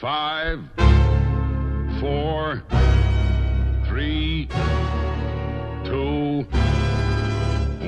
[0.00, 0.60] Five,
[2.00, 2.62] four,
[3.84, 4.48] three,
[5.84, 6.46] two,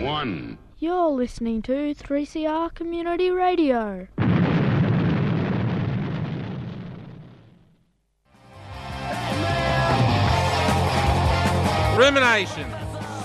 [0.02, 0.58] one.
[0.78, 4.08] You're listening to 3CR Community Radio.
[11.96, 12.74] Ruminations,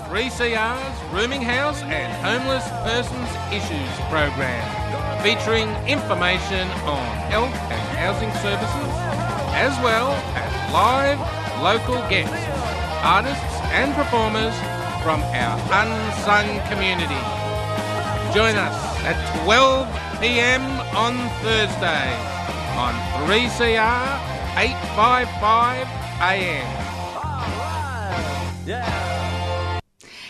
[0.08, 4.87] 3CR's Rooming House and Homeless Persons Issues program,
[5.28, 8.92] featuring information on health and housing services,
[9.60, 10.08] as well
[10.40, 11.20] as live
[11.62, 12.48] local guests,
[13.04, 14.56] artists and performers
[15.04, 17.20] from our unsung community.
[18.34, 20.64] Join us at 12 p.m.
[20.96, 22.08] on Thursday
[22.80, 22.96] on
[23.28, 24.08] 3CR
[24.56, 25.88] 855
[26.22, 26.72] AM.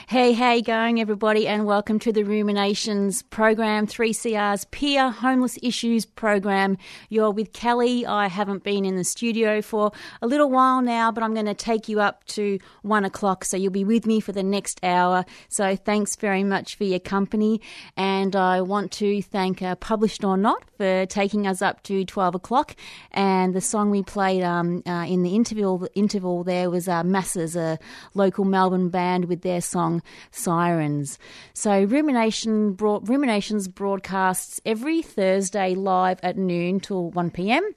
[0.10, 6.78] Hey, hey, going everybody, and welcome to the Ruminations program, 3CR's Peer Homeless Issues program.
[7.10, 8.06] You're with Kelly.
[8.06, 11.54] I haven't been in the studio for a little while now, but I'm going to
[11.54, 15.26] take you up to one o'clock, so you'll be with me for the next hour.
[15.50, 17.60] So thanks very much for your company,
[17.98, 22.36] and I want to thank uh, Published or Not for taking us up to 12
[22.36, 22.78] o'clock.
[23.12, 27.58] And the song we played um, uh, in the interval, interval there was uh, Masses,
[27.58, 27.78] a
[28.14, 29.97] local Melbourne band with their song
[30.32, 31.20] Sirens.
[31.54, 37.70] So Rumination Ruminations broadcasts every Thursday live at noon till 1 p.m.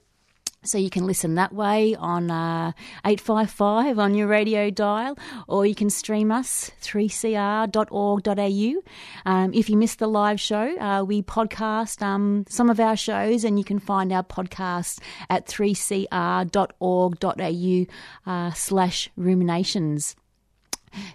[0.63, 2.73] So you can listen that way on uh,
[3.03, 5.17] 855 on your radio dial,
[5.47, 8.81] or you can stream us 3cr.org.au.
[9.25, 13.43] Um, if you missed the live show, uh, we podcast um, some of our shows,
[13.43, 14.99] and you can find our podcasts
[15.31, 20.15] at 3cr.org.au uh, slash ruminations.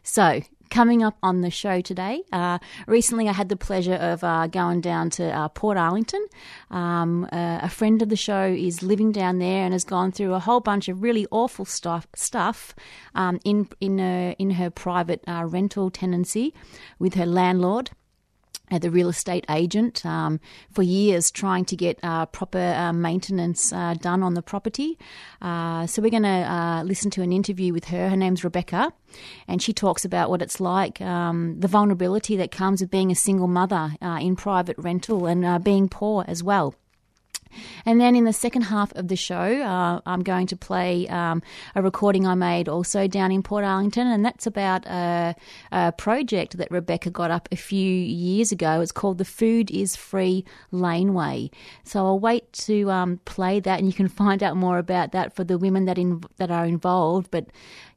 [0.02, 0.40] So
[0.70, 2.22] coming up on the show today.
[2.32, 6.24] Uh, recently, I had the pleasure of uh, going down to uh, Portarlington.
[6.70, 10.34] Um, uh, a friend of the show is living down there and has gone through
[10.34, 12.74] a whole bunch of really awful stuff stuff
[13.14, 16.54] um, in in her, in her private uh, rental tenancy
[16.98, 17.90] with her landlord
[18.70, 20.40] uh, the real estate agent um,
[20.72, 24.98] for years trying to get uh, proper uh, maintenance uh, done on the property.
[25.40, 28.10] Uh, so we're going to uh, listen to an interview with her.
[28.10, 28.92] Her name's Rebecca,
[29.48, 33.14] and she talks about what it's like, um, the vulnerability that comes with being a
[33.14, 36.74] single mother in private rental and being poor as well.
[37.84, 41.42] And then in the second half of the show, uh, I'm going to play um,
[41.74, 45.34] a recording I made also down in Portarlington, and that's about a,
[45.72, 48.80] a, project that Rebecca got up a few years ago.
[48.80, 51.50] It's called the Food is Free Laneway.
[51.84, 55.34] So I'll wait to um, play that, and you can find out more about that
[55.34, 57.30] for the women that in, that are involved.
[57.30, 57.46] But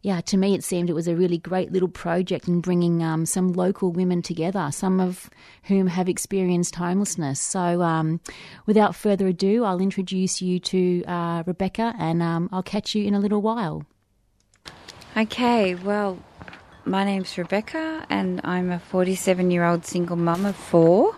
[0.01, 3.25] yeah, to me, it seemed it was a really great little project in bringing um,
[3.25, 5.29] some local women together, some of
[5.63, 7.41] whom have experienced homelessness.
[7.41, 8.21] So, um,
[8.65, 13.13] without further ado, I'll introduce you to uh, Rebecca and um, I'll catch you in
[13.13, 13.85] a little while.
[15.17, 16.17] Okay, well,
[16.85, 21.17] my name's Rebecca and I'm a 47 year old single mum of four.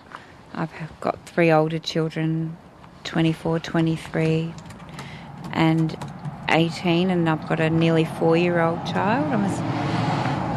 [0.55, 2.57] I've got three older children
[3.03, 4.53] 24, 23,
[5.53, 5.95] and
[6.51, 9.25] 18 and I've got a nearly four year old child.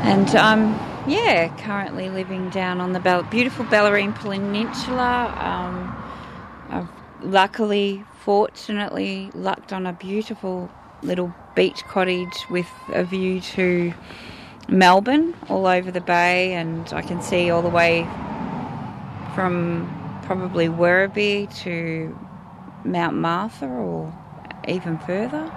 [0.02, 5.35] and I'm, um, yeah, currently living down on the beautiful Bellarine Peninsula.
[5.38, 5.94] Um,
[6.70, 6.88] I've
[7.23, 10.70] luckily, fortunately, lucked on a beautiful
[11.02, 13.93] little beach cottage with a view to
[14.69, 18.05] Melbourne all over the bay, and I can see all the way
[19.35, 19.90] from
[20.25, 22.19] probably Werribee to
[22.85, 24.12] Mount Martha or
[24.69, 25.50] even further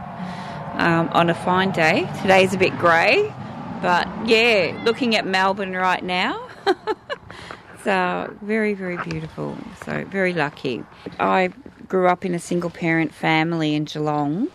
[0.73, 2.09] um, on a fine day.
[2.21, 3.33] Today's a bit grey,
[3.81, 6.47] but yeah, looking at Melbourne right now.
[7.83, 9.57] so very, very beautiful.
[9.85, 10.83] So very lucky.
[11.19, 11.51] I
[11.87, 14.49] grew up in a single parent family in Geelong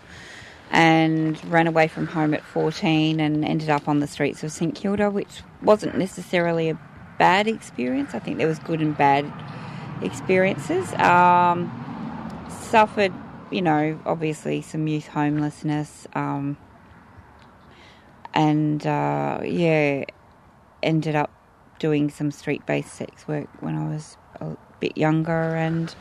[0.71, 4.73] and ran away from home at 14 and ended up on the streets of St
[4.73, 6.79] Kilda, which wasn't necessarily a
[7.19, 8.13] bad experience.
[8.13, 9.31] I think there was good and bad
[10.01, 10.91] experiences.
[10.93, 11.71] Um,
[12.49, 13.13] suffered,
[13.51, 16.57] you know, obviously some youth homelessness, um,
[18.33, 20.05] and uh, yeah,
[20.81, 21.31] ended up
[21.79, 25.93] doing some street-based sex work when I was a bit younger, and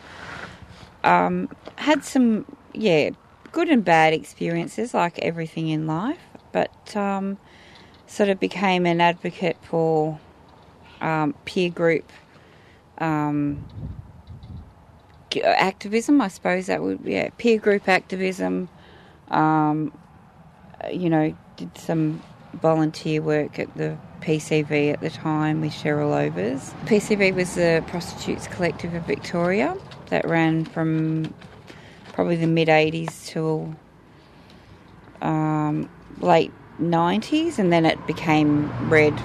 [1.05, 3.11] um, had some yeah
[3.53, 6.21] good and bad experiences, like everything in life,
[6.53, 7.39] but um,
[8.07, 10.19] sort of became an advocate for
[11.01, 12.11] um, peer group
[12.99, 13.65] um,
[15.37, 18.69] activism, I suppose that would yeah peer group activism.
[19.29, 19.93] Um,
[20.91, 22.23] you know, did some
[22.55, 26.73] volunteer work at the PCV at the time with Cheryl Overs.
[26.85, 29.77] PCV was the Prostitutes Collective of Victoria
[30.11, 31.33] that ran from
[32.13, 33.75] probably the mid 80s till
[35.21, 35.89] um,
[36.21, 39.19] late 90s, and then it became RED,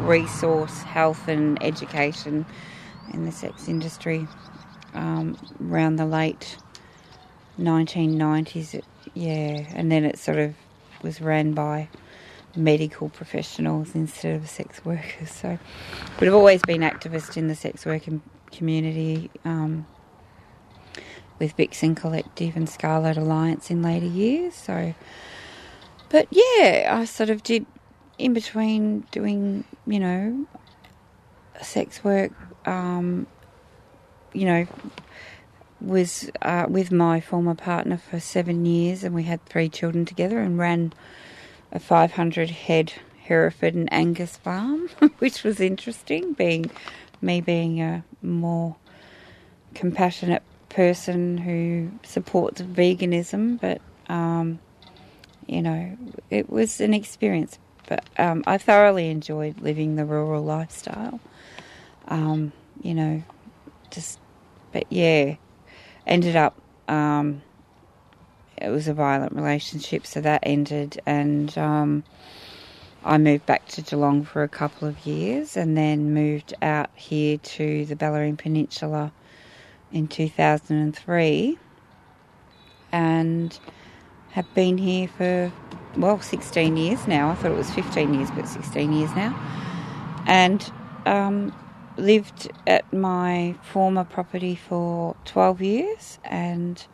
[0.00, 2.46] Resource Health and Education
[3.12, 4.26] in the sex industry
[4.94, 6.56] um, around the late
[7.58, 8.82] 1990s.
[9.14, 10.54] Yeah, and then it sort of
[11.02, 11.88] was ran by
[12.56, 15.30] medical professionals instead of sex workers.
[15.30, 15.58] So,
[16.18, 19.86] but I've always been activist in the sex working community um,
[21.38, 24.54] with Vixen Collective and Scarlet Alliance in later years.
[24.54, 24.94] So,
[26.08, 27.66] but yeah, I sort of did
[28.18, 30.46] in between doing, you know,
[31.60, 32.32] sex work.
[32.66, 33.26] Um,
[34.34, 34.66] you know,
[35.80, 40.40] was uh, with my former partner for seven years, and we had three children together,
[40.40, 40.92] and ran
[41.72, 42.92] a 500 head
[43.22, 44.88] Hereford and Angus farm,
[45.18, 46.32] which was interesting.
[46.32, 46.70] Being
[47.22, 48.76] me being a more
[49.74, 53.80] compassionate person who supports veganism, but
[54.12, 54.58] um,
[55.46, 55.96] you know,
[56.30, 57.58] it was an experience.
[57.86, 61.20] But um, I thoroughly enjoyed living the rural lifestyle.
[62.08, 62.52] Um,
[62.82, 63.22] you know,
[63.90, 64.18] just
[64.74, 65.36] but yeah,
[66.06, 66.60] ended up.
[66.88, 67.40] Um,
[68.58, 72.04] it was a violent relationship, so that ended, and um,
[73.04, 77.38] I moved back to Geelong for a couple of years, and then moved out here
[77.38, 79.12] to the Bellarine Peninsula
[79.92, 81.58] in 2003,
[82.92, 83.58] and
[84.32, 85.52] have been here for
[85.96, 87.30] well 16 years now.
[87.30, 89.38] I thought it was 15 years, but 16 years now,
[90.26, 90.68] and
[91.06, 91.52] um,
[91.96, 96.86] lived at my former property for 12 years and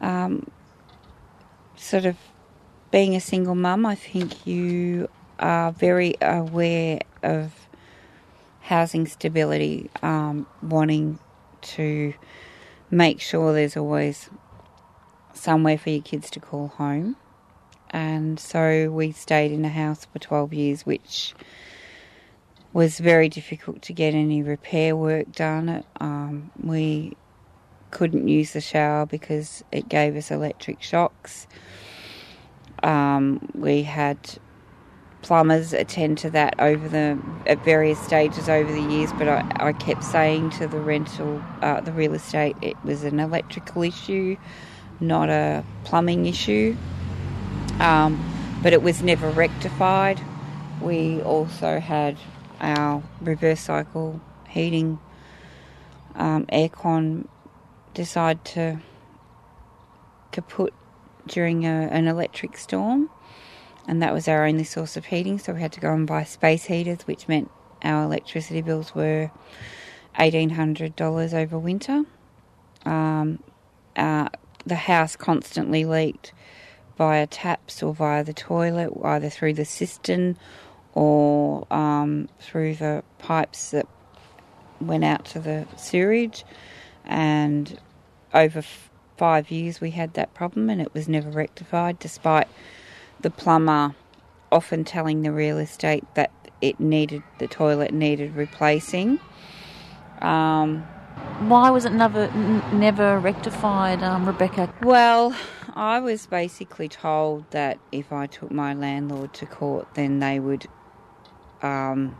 [0.00, 0.50] um,
[1.76, 2.16] sort of
[2.90, 5.08] being a single mum, I think you
[5.38, 7.52] are very aware of
[8.60, 11.18] housing stability, um, wanting
[11.62, 12.14] to
[12.90, 14.30] make sure there's always
[15.32, 17.16] somewhere for your kids to call home.
[17.90, 21.34] And so we stayed in a house for 12 years, which
[22.72, 25.84] was very difficult to get any repair work done.
[26.00, 27.16] Um, we
[27.90, 31.46] couldn't use the shower because it gave us electric shocks.
[32.82, 34.18] Um, we had
[35.20, 37.16] plumbers attend to that over the
[37.46, 41.80] at various stages over the years, but I, I kept saying to the rental, uh,
[41.80, 44.36] the real estate, it was an electrical issue,
[44.98, 46.76] not a plumbing issue.
[47.78, 48.28] Um,
[48.62, 50.20] but it was never rectified.
[50.80, 52.16] We also had
[52.62, 54.98] our reverse cycle heating
[56.14, 57.26] um, aircon
[57.92, 58.78] decide to
[60.30, 60.72] kaput
[61.26, 63.10] during a, an electric storm,
[63.86, 65.38] and that was our only source of heating.
[65.38, 67.50] So we had to go and buy space heaters, which meant
[67.82, 69.30] our electricity bills were
[70.18, 72.04] eighteen hundred dollars over winter.
[72.86, 73.42] Um,
[73.96, 74.28] uh,
[74.64, 76.32] the house constantly leaked
[76.96, 80.36] via taps or via the toilet, either through the cistern
[80.94, 83.86] or um, through the pipes that
[84.80, 86.44] went out to the sewerage.
[87.04, 87.78] And
[88.34, 92.48] over f- five years, we had that problem, and it was never rectified, despite
[93.20, 93.94] the plumber
[94.50, 96.30] often telling the real estate that
[96.60, 99.18] it needed the toilet needed replacing.
[100.20, 100.82] Um,
[101.40, 104.72] Why was it never n- never rectified, um, Rebecca?
[104.82, 105.34] Well,
[105.74, 110.66] I was basically told that if I took my landlord to court, then they would
[111.62, 112.16] um,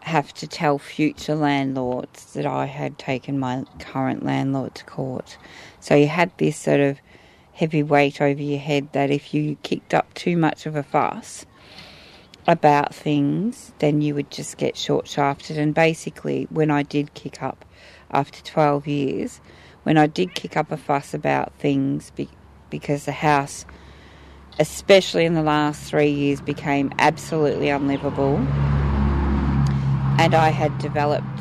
[0.00, 5.38] have to tell future landlords that I had taken my current landlord to court.
[5.80, 6.98] So you had this sort of
[7.52, 11.46] heavy weight over your head that if you kicked up too much of a fuss,
[12.46, 15.58] about things, then you would just get short shafted.
[15.58, 17.64] And basically, when I did kick up
[18.10, 19.40] after 12 years,
[19.84, 22.28] when I did kick up a fuss about things be-
[22.70, 23.64] because the house,
[24.58, 28.36] especially in the last three years, became absolutely unlivable,
[30.18, 31.40] and I had developed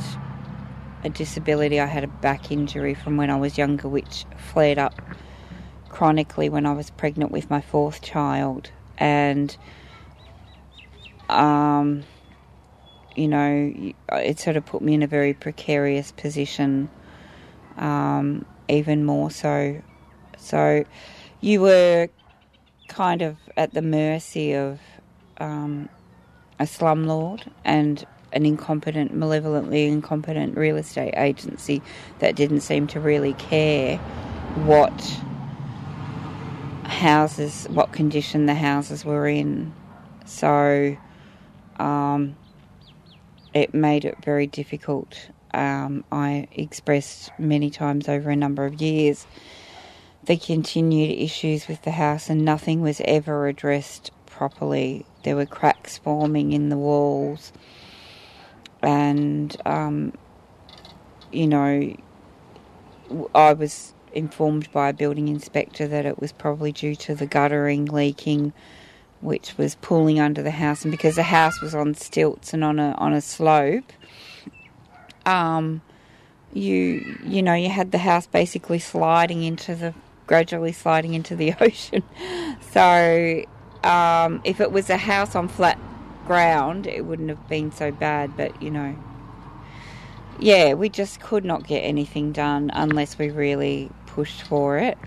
[1.03, 1.79] a disability.
[1.79, 4.99] I had a back injury from when I was younger, which flared up
[5.89, 8.71] chronically when I was pregnant with my fourth child.
[8.97, 9.55] And
[11.29, 12.03] um,
[13.15, 16.89] you know, it sort of put me in a very precarious position,
[17.77, 19.81] um, even more so.
[20.37, 20.85] So
[21.39, 22.09] you were
[22.91, 24.79] kind of at the mercy of
[25.37, 25.89] um,
[26.59, 31.81] a slumlord and an incompetent, malevolently incompetent real estate agency
[32.19, 33.97] that didn't seem to really care
[34.65, 34.91] what
[36.83, 39.73] houses, what condition the houses were in.
[40.25, 40.97] So
[41.77, 42.35] um,
[43.53, 45.29] it made it very difficult.
[45.53, 49.25] Um, I expressed many times over a number of years
[50.25, 55.05] the continued issues with the house, and nothing was ever addressed properly.
[55.23, 57.51] There were cracks forming in the walls,
[58.81, 60.13] and um,
[61.31, 61.95] you know,
[63.33, 67.85] I was informed by a building inspector that it was probably due to the guttering
[67.85, 68.53] leaking
[69.21, 72.79] which was pulling under the house, and because the house was on stilts and on
[72.79, 73.93] a on a slope,
[75.25, 75.81] um,
[76.53, 79.93] you you know you had the house basically sliding into the
[80.31, 82.01] gradually sliding into the ocean.
[82.71, 83.43] So
[83.83, 85.77] um, if it was a house on flat
[86.25, 88.37] ground, it wouldn't have been so bad.
[88.37, 88.95] But you know,
[90.39, 94.97] yeah, we just could not get anything done unless we really pushed for it.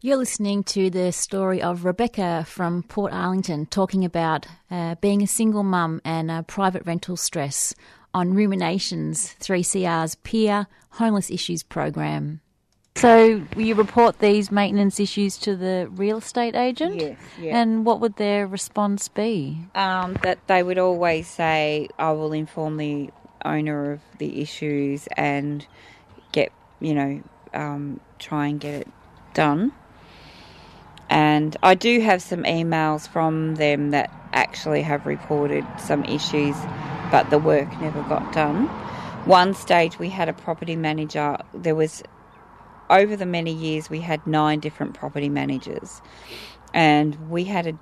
[0.00, 5.64] You're listening to the story of Rebecca from Portarlington talking about uh, being a single
[5.64, 7.74] mum and uh, private rental stress
[8.14, 12.40] on Ruminations 3CR's peer homeless issues program.
[12.94, 17.00] So, you report these maintenance issues to the real estate agent?
[17.00, 17.18] Yes.
[17.40, 17.60] Yeah.
[17.60, 19.58] And what would their response be?
[19.74, 23.10] Um, that they would always say, I will inform the
[23.44, 25.66] owner of the issues and
[26.30, 27.22] get, you know,
[27.54, 28.88] um, try and get it
[29.34, 29.72] done.
[31.10, 36.56] And I do have some emails from them that actually have reported some issues,
[37.10, 38.66] but the work never got done.
[39.26, 42.02] One stage we had a property manager, there was
[42.92, 46.02] over the many years we had nine different property managers,
[46.74, 47.78] and we had a,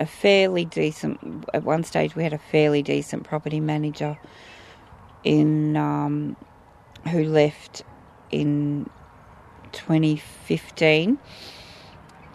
[0.00, 4.18] a fairly decent, at one stage we had a fairly decent property manager
[5.24, 6.36] in um,
[7.10, 7.84] who left
[8.30, 8.90] in
[9.72, 11.18] 2015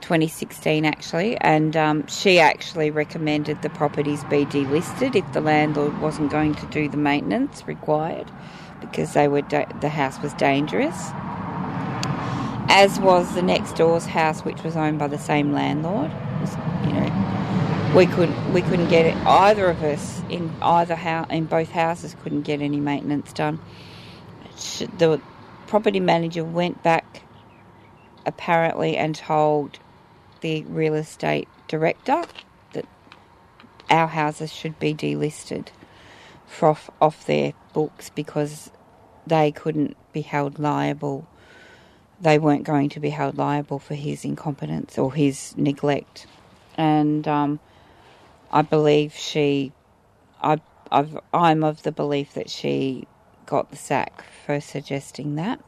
[0.01, 6.31] 2016 actually, and um, she actually recommended the properties be delisted if the landlord wasn't
[6.31, 8.31] going to do the maintenance required
[8.81, 11.09] because they were da- the house was dangerous.
[12.67, 16.11] As was the next door's house, which was owned by the same landlord.
[16.41, 16.55] Was,
[16.85, 19.15] you know, we couldn't we couldn't get it.
[19.25, 23.59] Either of us in either house in both houses couldn't get any maintenance done.
[24.97, 25.21] The
[25.67, 27.21] property manager went back
[28.25, 29.79] apparently and told
[30.41, 32.23] the real estate director
[32.73, 32.85] that
[33.89, 35.67] our houses should be delisted
[36.61, 38.71] off, off their books because
[39.27, 41.27] they couldn't be held liable.
[42.21, 46.27] They weren't going to be held liable for his incompetence or his neglect.
[46.77, 47.59] And um,
[48.51, 49.73] I believe she,
[50.41, 53.07] I, I've, I'm of the belief that she
[53.45, 55.59] got the sack for suggesting that.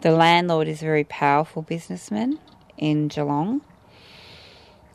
[0.00, 2.38] The landlord is a very powerful businessman
[2.76, 3.62] in Geelong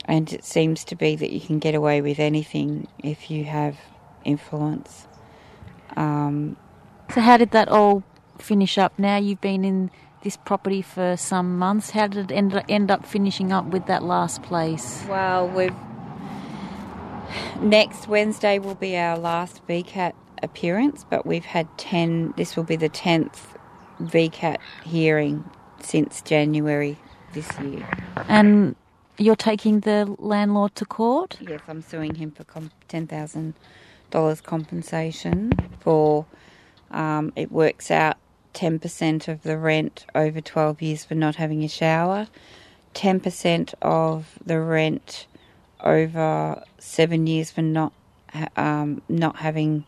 [0.06, 3.78] and it seems to be that you can get away with anything if you have
[4.26, 5.08] influence.
[5.96, 6.58] Um,
[7.14, 8.04] so, how did that all
[8.38, 8.98] finish up?
[8.98, 9.92] Now you've been in
[10.24, 11.92] this property for some months.
[11.92, 15.04] How did it end, end up finishing up with that last place?
[15.08, 15.74] Well, we've
[17.62, 22.34] next Wednesday will be our last VCAT appearance, but we've had ten.
[22.38, 23.58] This will be the tenth
[24.02, 25.50] VCAT hearing
[25.80, 26.98] since January
[27.34, 27.88] this year.
[28.28, 28.76] And
[29.18, 31.38] you're taking the landlord to court?
[31.42, 36.26] Yes, I'm suing him for $10,000 compensation for
[36.92, 38.18] um, it works out
[38.54, 42.28] 10% of the rent over 12 years for not having a shower,
[42.94, 45.28] 10% of the rent
[45.82, 47.94] over seven years for not
[48.56, 49.86] um, not having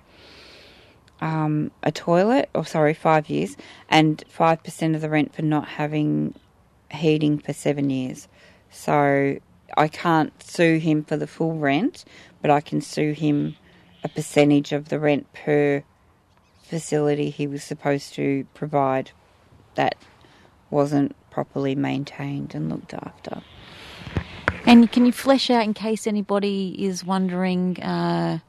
[1.22, 3.57] um, a toilet, or sorry, five years,
[3.89, 6.36] and 5% of the rent for not having
[6.91, 8.27] heating for seven years.
[8.69, 9.39] So
[9.77, 12.05] I can't sue him for the full rent,
[12.41, 13.55] but I can sue him
[14.03, 15.84] a percentage of the rent per
[16.65, 19.12] facility he was supposed to provide
[19.75, 19.95] that
[20.69, 23.41] wasn't properly maintained and looked after.
[24.65, 28.39] And can you flesh out, in case anybody is wondering, uh,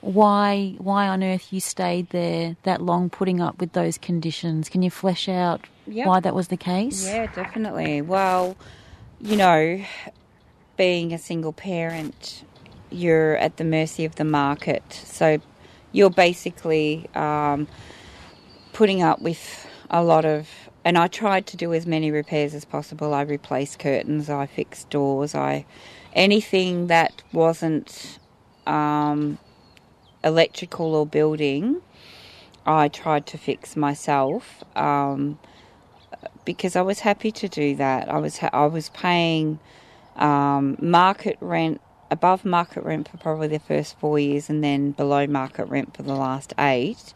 [0.00, 4.68] why why on earth you stayed there that long, putting up with those conditions?
[4.68, 6.06] Can you flesh out Yep.
[6.06, 7.06] why that was the case?
[7.06, 8.00] Yeah, definitely.
[8.02, 8.56] Well,
[9.20, 9.84] you know,
[10.76, 12.44] being a single parent,
[12.90, 14.84] you're at the mercy of the market.
[15.04, 15.38] So
[15.98, 17.68] you're basically um,
[18.72, 20.48] putting up with a lot of.
[20.84, 23.12] And I tried to do as many repairs as possible.
[23.14, 25.66] I replaced curtains, I fixed doors, I
[26.14, 28.18] anything that wasn't
[28.66, 29.38] um,
[30.24, 31.82] electrical or building.
[32.66, 34.64] I tried to fix myself.
[34.76, 35.38] Um,
[36.44, 38.08] because I was happy to do that.
[38.08, 39.58] I was ha- I was paying
[40.16, 45.26] um, market rent above market rent for probably the first four years, and then below
[45.26, 47.12] market rent for the last eight.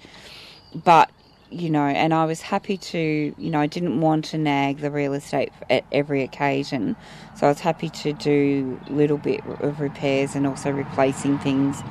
[0.74, 1.10] But
[1.50, 4.90] you know, and I was happy to, you know, I didn't want to nag the
[4.90, 6.96] real estate at every occasion,
[7.36, 11.82] so I was happy to do little bit of repairs and also replacing things.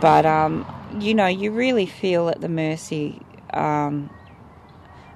[0.00, 0.66] But um,
[0.98, 3.20] you know, you really feel at the mercy.
[3.52, 4.10] Um,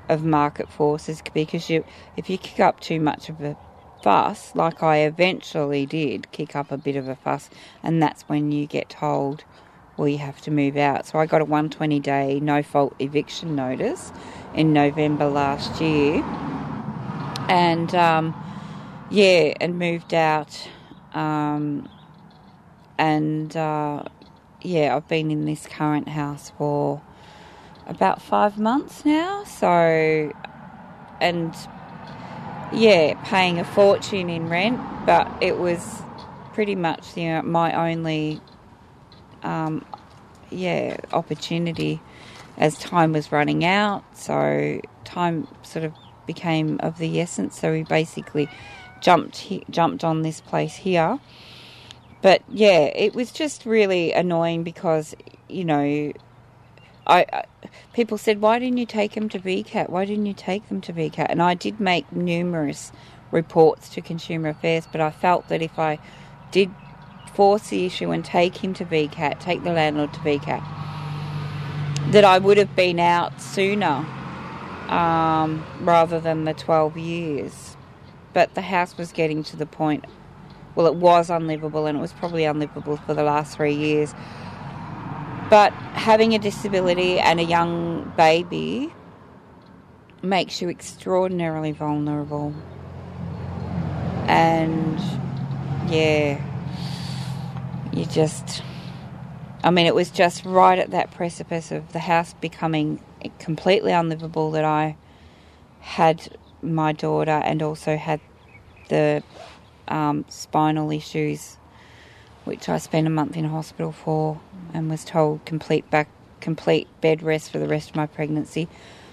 [0.08, 1.84] of market forces because you
[2.16, 3.56] if you kick up too much of a
[4.02, 7.50] fuss like I eventually did kick up a bit of a fuss
[7.82, 9.44] and that's when you get told
[9.96, 13.54] well you have to move out so I got a 120 day no fault eviction
[13.54, 14.12] notice
[14.54, 16.22] in November last year
[17.48, 18.34] and um,
[19.10, 20.68] yeah and moved out
[21.12, 21.88] um,
[22.98, 24.04] and uh,
[24.62, 27.02] yeah I've been in this current house for
[27.88, 29.42] about five months now.
[29.44, 30.32] So,
[31.20, 31.54] and
[32.72, 36.02] yeah, paying a fortune in rent, but it was
[36.54, 38.40] pretty much you know my only
[39.42, 39.84] um,
[40.50, 42.00] yeah opportunity
[42.58, 44.04] as time was running out.
[44.16, 45.94] So time sort of
[46.26, 47.58] became of the essence.
[47.58, 48.48] So we basically
[49.00, 51.18] jumped he- jumped on this place here.
[52.22, 55.14] But yeah, it was just really annoying because
[55.48, 56.12] you know
[57.08, 57.44] I, I,
[57.94, 59.88] people said, "Why didn't you take him to VCAT?
[59.90, 62.92] Why didn't you take them to VCAT?" And I did make numerous
[63.30, 65.98] reports to Consumer Affairs, but I felt that if I
[66.50, 66.70] did
[67.34, 70.64] force the issue and take him to VCAT, take the landlord to VCAT,
[72.12, 74.06] that I would have been out sooner
[74.88, 77.76] um, rather than the 12 years.
[78.32, 80.04] But the house was getting to the point,
[80.74, 84.14] well, it was unlivable and it was probably unlivable for the last three years.
[85.50, 88.92] But having a disability and a young baby
[90.22, 92.54] makes you extraordinarily vulnerable.
[94.26, 95.00] And
[95.90, 96.42] yeah,
[97.92, 98.62] you just,
[99.64, 103.02] I mean, it was just right at that precipice of the house becoming
[103.38, 104.96] completely unlivable that I
[105.80, 108.20] had my daughter and also had
[108.88, 109.22] the
[109.86, 111.57] um, spinal issues,
[112.48, 114.40] which I spent a month in hospital for
[114.72, 116.08] and was told complete back
[116.40, 118.68] complete bed rest for the rest of my pregnancy.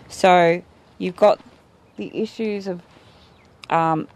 [0.08, 0.63] So
[0.98, 1.41] you've got
[1.98, 2.82] the issues of
[3.69, 4.08] um,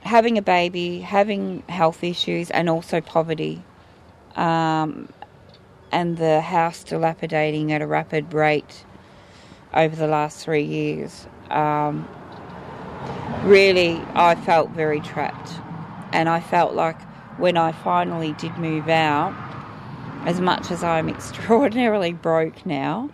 [0.00, 3.62] having a baby, having health issues, and also poverty,
[4.34, 5.08] um,
[5.92, 8.84] and the house dilapidating at a rapid rate
[9.72, 11.28] over the last three years.
[11.50, 12.08] Um,
[13.44, 15.52] really, I felt very trapped,
[16.12, 16.96] and I felt like
[17.36, 19.34] when I finally did move out,
[20.26, 23.10] as much as I'm extraordinarily broke now,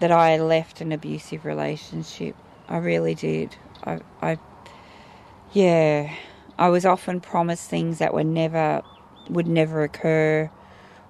[0.00, 2.36] that I left an abusive relationship.
[2.68, 3.56] I really did.
[3.84, 4.38] I, I,
[5.52, 6.14] yeah,
[6.58, 8.82] I was often promised things that were never,
[9.28, 10.50] would never occur,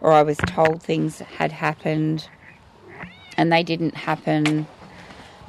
[0.00, 2.28] or I was told things had happened,
[3.36, 4.66] and they didn't happen.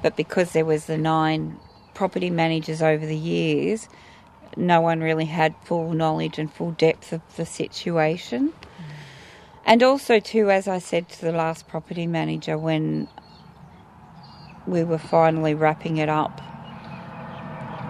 [0.03, 1.57] But because there was the nine
[1.93, 3.87] property managers over the years,
[4.57, 8.53] no one really had full knowledge and full depth of the situation.
[9.65, 13.07] And also, too, as I said to the last property manager when
[14.67, 16.41] we were finally wrapping it up,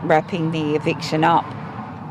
[0.03, 1.45] wrapping the eviction up,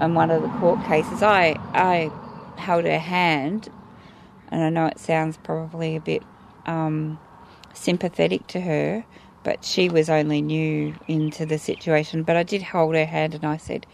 [0.00, 2.10] and one of the court cases, I I
[2.56, 3.68] held her hand,
[4.50, 6.22] and I know it sounds probably a bit
[6.66, 7.18] um,
[7.74, 9.04] sympathetic to her,
[9.44, 12.22] but she was only new into the situation.
[12.22, 13.86] But I did hold her hand, and I said,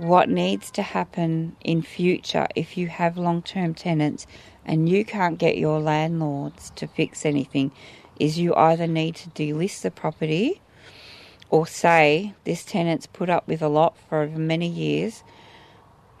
[0.00, 4.26] "What needs to happen in future if you have long-term tenants?"
[4.64, 7.70] and you can't get your landlords to fix anything,
[8.18, 10.62] is you either need to delist the property
[11.50, 15.22] or say this tenant's put up with a lot for many years.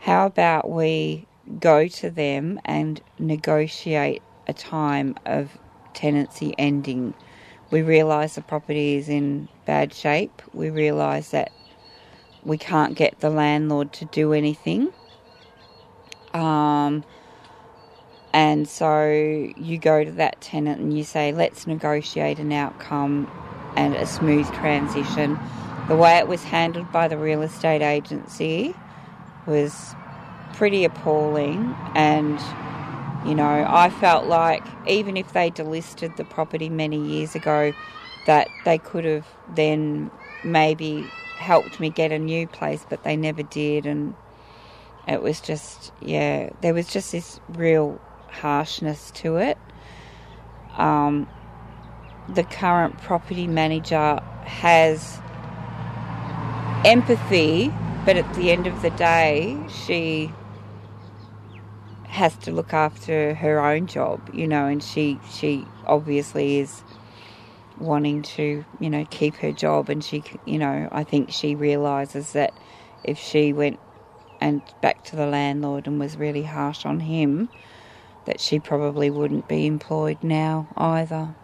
[0.00, 1.26] how about we
[1.58, 5.56] go to them and negotiate a time of
[5.94, 7.14] tenancy ending?
[7.70, 10.42] We realise the property is in bad shape.
[10.52, 11.50] We realise that
[12.44, 14.92] we can't get the landlord to do anything.
[16.32, 17.04] Um,
[18.32, 19.08] and so
[19.56, 23.30] you go to that tenant and you say, let's negotiate an outcome
[23.76, 25.38] and a smooth transition.
[25.88, 28.74] The way it was handled by the real estate agency
[29.46, 29.94] was
[30.54, 31.74] pretty appalling.
[31.94, 32.38] And,
[33.28, 37.72] you know, I felt like even if they delisted the property many years ago,
[38.26, 39.26] that they could have
[39.56, 40.10] then
[40.44, 41.04] maybe
[41.40, 43.86] helped me get a new place, but they never did.
[43.86, 44.14] And
[45.08, 49.58] it was just, yeah, there was just this real harshness to it.
[50.76, 51.28] Um,
[52.28, 55.18] the current property manager has
[56.84, 57.72] empathy,
[58.04, 60.32] but at the end of the day, she
[62.04, 66.82] has to look after her own job, you know, and she she obviously is
[67.80, 72.32] wanting to, you know, keep her job and she, you know, I think she realizes
[72.32, 72.52] that
[73.04, 73.78] if she went
[74.40, 77.48] and back to the landlord and was really harsh on him,
[78.26, 81.34] that she probably wouldn't be employed now either.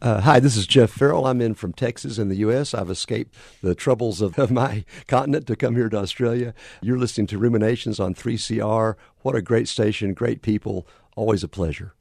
[0.00, 1.26] Uh, hi, this is Jeff Farrell.
[1.26, 2.74] I'm in from Texas in the U.S.
[2.74, 6.54] I've escaped the troubles of, of my continent to come here to Australia.
[6.80, 8.96] You're listening to Ruminations on 3CR.
[9.20, 10.88] What a great station, great people.
[11.14, 11.94] Always a pleasure.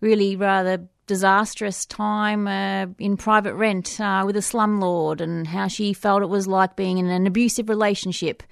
[0.00, 5.92] really rather disastrous time uh, in private rent uh, with a slumlord and how she
[5.92, 8.44] felt it was like being in an abusive relationship.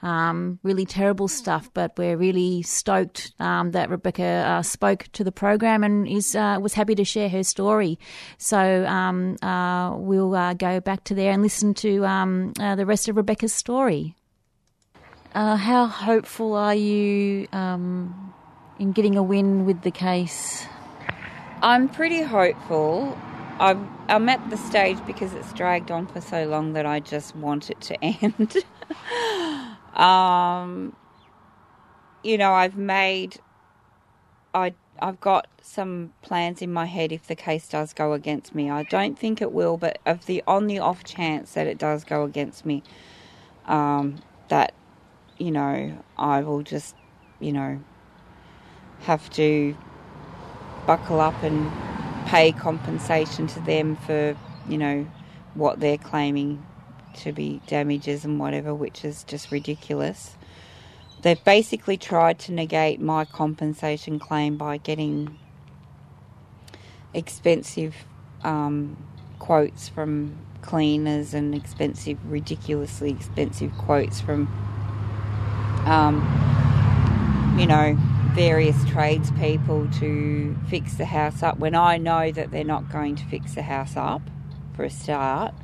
[0.00, 5.32] Um, really terrible stuff, but we're really stoked um, that Rebecca uh, spoke to the
[5.32, 7.98] program and is uh, was happy to share her story.
[8.36, 12.86] So um, uh, we'll uh, go back to there and listen to um, uh, the
[12.86, 14.14] rest of Rebecca's story.
[15.34, 18.32] Uh, how hopeful are you um,
[18.78, 20.64] in getting a win with the case?
[21.60, 23.18] I'm pretty hopeful.
[23.60, 27.34] I'm, I'm at the stage because it's dragged on for so long that I just
[27.34, 28.64] want it to end.
[29.94, 30.94] Um,
[32.22, 33.40] you know, I've made,
[34.54, 38.70] I, I've got some plans in my head if the case does go against me.
[38.70, 42.04] I don't think it will, but of the on the off chance that it does
[42.04, 42.82] go against me,
[43.66, 44.16] um,
[44.48, 44.72] that,
[45.38, 46.94] you know, I will just,
[47.40, 47.80] you know,
[49.02, 49.76] have to
[50.86, 51.70] buckle up and
[52.26, 54.36] pay compensation to them for,
[54.68, 55.06] you know,
[55.54, 56.64] what they're claiming
[57.14, 60.36] to be damages and whatever, which is just ridiculous.
[61.22, 65.38] They've basically tried to negate my compensation claim by getting
[67.12, 67.94] expensive
[68.44, 68.96] um,
[69.38, 74.46] quotes from cleaners and expensive, ridiculously expensive quotes from,
[75.86, 76.16] um,
[77.58, 77.96] you know,
[78.34, 83.24] various tradespeople to fix the house up when I know that they're not going to
[83.24, 84.22] fix the house up
[84.74, 85.54] for a start.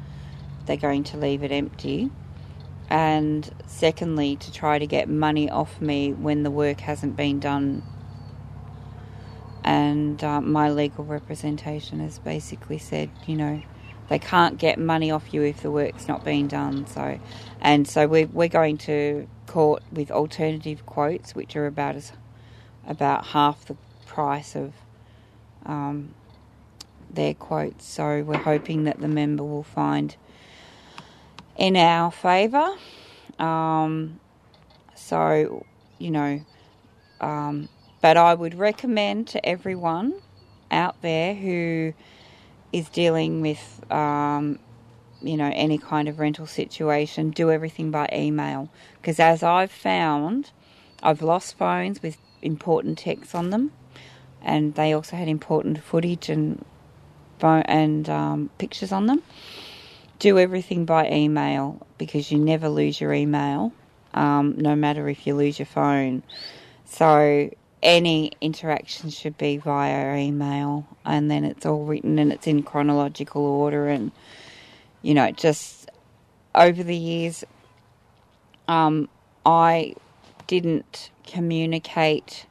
[0.67, 2.11] They're going to leave it empty.
[2.91, 7.83] And secondly, to try to get money off me when the work hasn't been done.
[9.65, 13.63] And uh, my legal representation has basically said, you know,
[14.09, 16.87] they can't get money off you if the work's not being done.
[16.87, 17.19] So,
[17.61, 22.13] and so we're, we're going to court with alternative quotes, which are about as
[22.87, 24.75] about half the price of
[25.65, 26.15] um,
[27.11, 27.87] their quotes.
[27.87, 30.15] So we're hoping that the member will find
[31.57, 32.75] in our favour.
[33.39, 34.21] Um,
[34.95, 35.65] so,
[35.99, 36.41] you know,
[37.21, 37.69] um,
[38.01, 40.15] but I would recommend to everyone
[40.71, 41.95] out there who
[42.73, 44.59] is dealing with, um,
[45.23, 48.69] you know, any kind of rental situation, do everything by email.
[49.01, 50.51] Because as I've found,
[51.03, 53.73] I've lost phones with important texts on them,
[54.43, 56.65] and they also had important footage and
[57.41, 59.23] and um, pictures on them.
[60.25, 63.75] Do everything by email because you never lose your email,
[64.15, 66.23] um, no matter if you lose your phone.
[66.87, 67.51] So
[67.83, 73.45] any interaction should be via email, and then it's all written and it's in chronological
[73.45, 74.13] order, and
[75.03, 75.91] you know, just
[76.55, 77.45] over the years,
[78.67, 79.11] um,
[79.45, 79.95] I
[80.47, 82.47] didn't communicate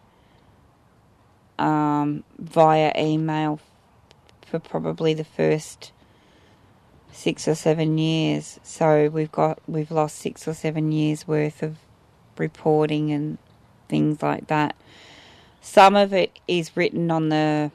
[1.58, 3.60] um, via email
[4.46, 5.92] for probably the first
[7.14, 8.60] six or seven years.
[8.64, 11.78] So we've got we've lost six or seven years worth of
[12.38, 13.38] reporting and
[13.88, 14.76] things like that.
[15.62, 17.72] Some of it is written on the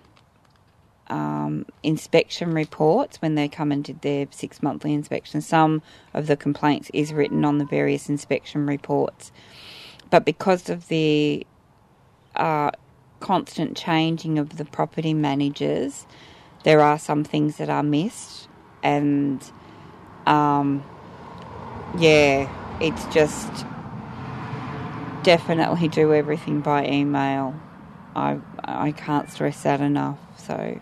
[1.09, 5.41] um, inspection reports when they come and did their six monthly inspection.
[5.41, 9.33] Some of the complaints is written on the various inspection reports.
[10.11, 11.47] But because of the
[12.37, 12.71] uh,
[13.21, 16.07] constant changing of the property managers,
[16.65, 18.48] there are some things that are missed.
[18.83, 19.43] And
[20.27, 20.85] um,
[21.99, 23.65] yeah, it's just
[25.23, 27.59] definitely do everything by email.
[28.15, 30.19] I I can't stress that enough.
[30.37, 30.81] So,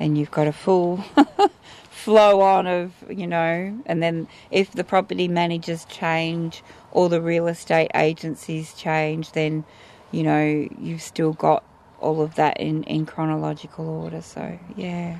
[0.00, 1.04] and you've got a full
[1.90, 7.46] flow on of you know, and then if the property managers change or the real
[7.46, 9.64] estate agencies change, then
[10.10, 11.64] you know you've still got
[12.00, 14.22] all of that in in chronological order.
[14.22, 15.18] So yeah.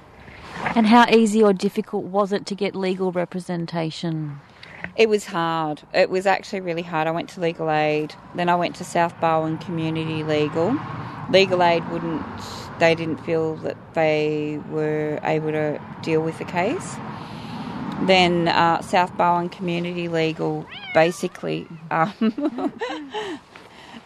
[0.74, 4.40] And how easy or difficult was it to get legal representation?
[4.96, 5.82] It was hard.
[5.94, 7.06] It was actually really hard.
[7.06, 10.76] I went to legal aid, then I went to South Barwon Community Legal.
[11.30, 12.22] Legal aid wouldn't,
[12.78, 16.96] they didn't feel that they were able to deal with the case.
[18.02, 22.12] Then uh, South Barwon Community Legal basically, um,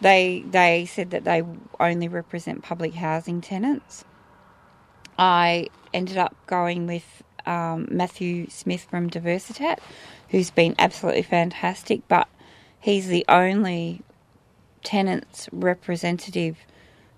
[0.01, 1.43] they they said that they
[1.79, 4.05] only represent public housing tenants.
[5.17, 9.79] I ended up going with um, Matthew Smith from Diversitat,
[10.29, 12.27] who's been absolutely fantastic, but
[12.79, 14.03] he's the only
[14.83, 16.57] tenants representative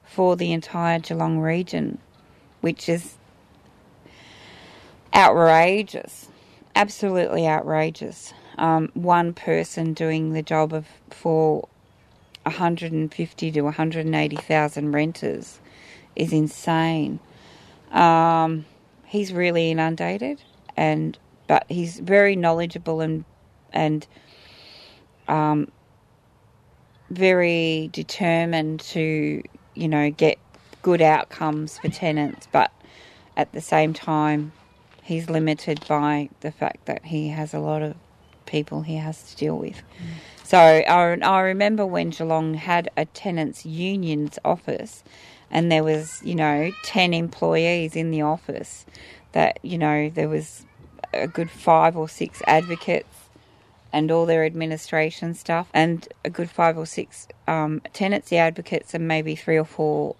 [0.05, 1.97] for the entire Geelong region,
[2.61, 3.15] which is
[5.13, 6.29] outrageous,
[6.73, 8.33] absolutely outrageous.
[8.57, 11.67] Um, one person doing the job of for
[12.43, 15.59] 150 to 180,000 renters
[16.15, 17.19] is insane.
[17.91, 18.65] Um,
[19.05, 20.41] he's really inundated,
[20.77, 23.25] and but he's very knowledgeable and
[23.73, 24.05] and
[25.27, 25.71] um,
[27.09, 29.41] very determined to
[29.75, 30.37] you know get
[30.81, 32.71] good outcomes for tenants, but
[33.35, 34.51] at the same time,
[35.03, 37.95] he's limited by the fact that he has a lot of
[38.45, 39.81] people he has to deal with.
[40.43, 45.03] So I, I remember when Geelong had a tenants' unions office,
[45.51, 48.85] and there was you know ten employees in the office.
[49.33, 50.65] That you know there was
[51.13, 53.29] a good five or six advocates
[53.91, 59.07] and all their administration stuff, and a good five or six um, tenancy advocates, and
[59.07, 60.15] maybe three or four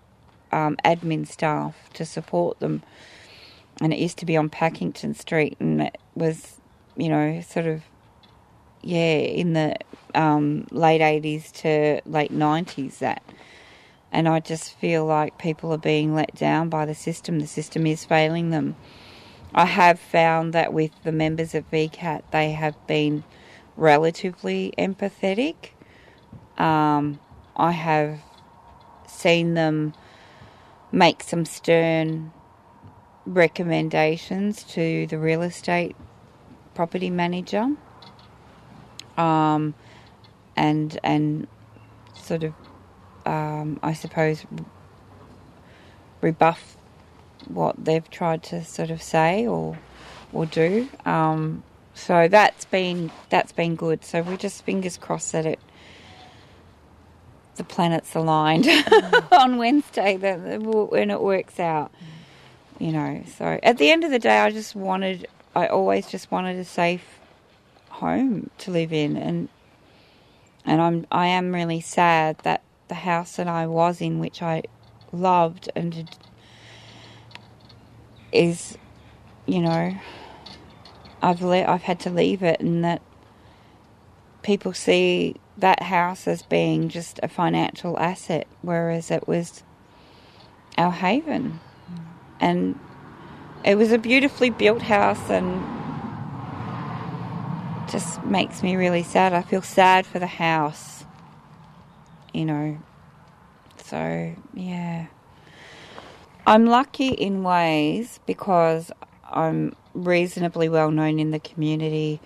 [0.52, 2.82] um, admin staff to support them.
[3.82, 6.58] And it used to be on Pakington Street, and it was,
[6.98, 7.84] you know, sort of,
[8.82, 9.76] yeah, in the
[10.16, 13.24] um, late 80s to late 90s that.
[14.12, 17.40] And I just feel like people are being let down by the system.
[17.40, 18.76] The system is failing them.
[19.54, 23.24] I have found that with the members of VCAT, they have been
[23.76, 25.72] relatively empathetic.
[26.58, 27.20] Um,
[27.56, 28.20] I have
[29.08, 29.94] seen them
[30.92, 32.32] make some stern
[33.26, 35.96] recommendations to the real estate
[36.74, 37.76] property manager,
[39.18, 39.74] um,
[40.56, 41.48] and and
[42.16, 42.54] sort of,
[43.26, 44.46] um, I suppose,
[46.22, 46.78] rebuff
[47.48, 49.78] what they've tried to sort of say or
[50.32, 50.88] or do.
[51.06, 54.04] Um, so that's been that's been good.
[54.04, 55.60] So we're just fingers crossed that it
[57.60, 58.68] the planets aligned
[59.32, 61.92] on Wednesday that when it works out.
[62.80, 66.32] You know, so at the end of the day, I just wanted, I always just
[66.32, 67.20] wanted a safe
[67.90, 69.50] home to live in, and
[70.66, 74.64] and I'm I am really sad that the house that I was in, which I
[75.14, 76.10] loved and
[78.32, 78.78] is,
[79.46, 79.96] you know,
[81.22, 83.02] I've le- I've had to leave it, and that
[84.44, 89.64] people see that house as being just a financial asset, whereas it was
[90.78, 91.60] our haven,
[92.40, 92.80] and
[93.66, 95.64] it was a beautifully built house, and
[97.90, 99.34] just makes me really sad.
[99.34, 100.99] I feel sad for the house,
[102.34, 102.80] you know.
[103.78, 105.08] So yeah.
[106.46, 108.92] I'm lucky in ways because
[109.30, 112.20] I'm reasonably well known in the community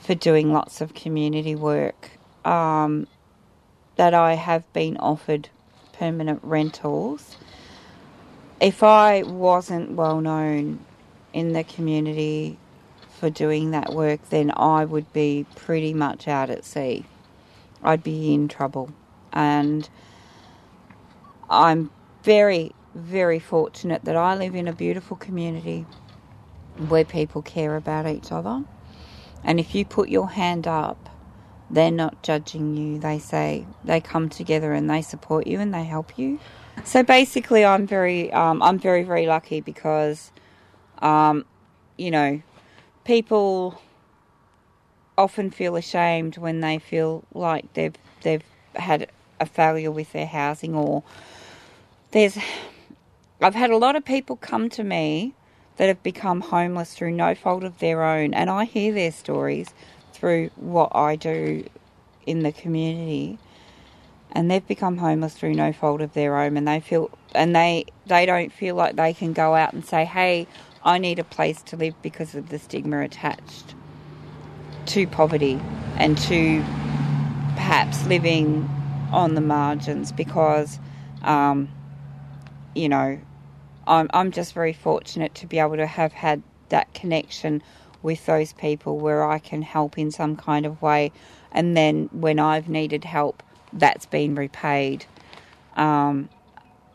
[0.00, 2.10] for doing lots of community work.
[2.44, 3.08] Um,
[3.96, 5.48] that I have been offered
[5.92, 7.36] permanent rentals.
[8.60, 10.80] If I wasn't well known
[11.32, 12.58] in the community
[13.18, 17.04] for doing that work, then I would be pretty much out at sea.
[17.82, 18.90] I'd be in trouble.
[19.36, 19.86] And
[21.50, 21.90] I'm
[22.22, 25.84] very, very fortunate that I live in a beautiful community
[26.88, 28.64] where people care about each other.
[29.44, 31.10] And if you put your hand up,
[31.68, 32.98] they're not judging you.
[32.98, 36.40] They say they come together and they support you and they help you.
[36.84, 40.32] So basically, I'm very, um, I'm very, very lucky because,
[41.00, 41.44] um,
[41.98, 42.40] you know,
[43.04, 43.82] people
[45.18, 49.10] often feel ashamed when they feel like they've they've had
[49.40, 51.02] a failure with their housing or
[52.12, 52.38] there's
[53.40, 55.34] I've had a lot of people come to me
[55.76, 59.74] that have become homeless through no fault of their own and I hear their stories
[60.12, 61.64] through what I do
[62.24, 63.38] in the community
[64.36, 67.86] and they've become homeless through no fault of their own, and they feel and they
[68.06, 70.46] they don't feel like they can go out and say, "Hey,
[70.84, 73.74] I need a place to live," because of the stigma attached
[74.86, 75.58] to poverty
[75.96, 76.60] and to
[77.54, 78.68] perhaps living
[79.12, 80.78] on the margins because,
[81.22, 81.68] um,
[82.74, 83.20] you know,
[83.86, 87.62] I'm, I'm just very fortunate to be able to have had that connection
[88.02, 91.12] with those people where I can help in some kind of way.
[91.52, 93.42] And then when I've needed help,
[93.72, 95.06] that's been repaid.
[95.76, 96.28] Um,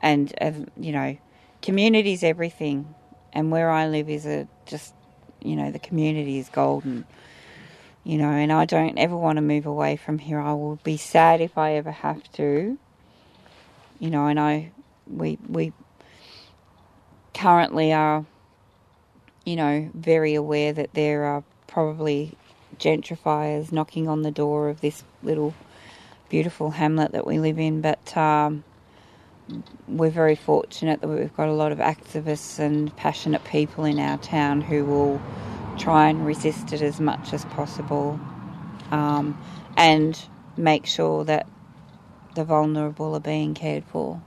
[0.01, 1.17] and, uh, you know,
[1.61, 2.93] community is everything.
[3.33, 4.93] And where I live is a just,
[5.41, 7.05] you know, the community is golden
[8.03, 10.39] you know, and I don't ever want to move away from here.
[10.39, 12.77] I will be sad if I ever have to,
[13.99, 14.71] you know, and I,
[15.07, 15.73] we, we
[17.33, 18.25] currently are,
[19.45, 22.35] you know, very aware that there are probably
[22.79, 25.53] gentrifiers knocking on the door of this little
[26.29, 28.63] beautiful hamlet that we live in, but um,
[29.87, 34.17] we're very fortunate that we've got a lot of activists and passionate people in our
[34.17, 35.21] town who will
[35.80, 38.18] try and resist it as much as possible
[38.90, 39.36] um,
[39.76, 40.18] and
[40.56, 41.46] make sure that
[42.34, 44.20] the vulnerable are being cared for.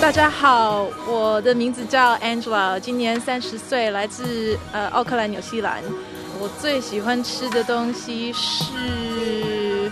[0.00, 5.82] 大家好，我的名字叫 Angela，今年三十岁，来自呃奥克兰，纽西兰。
[6.40, 9.90] 我最喜欢吃的东西是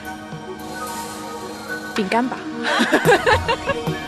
[1.94, 2.36] 饼干吧。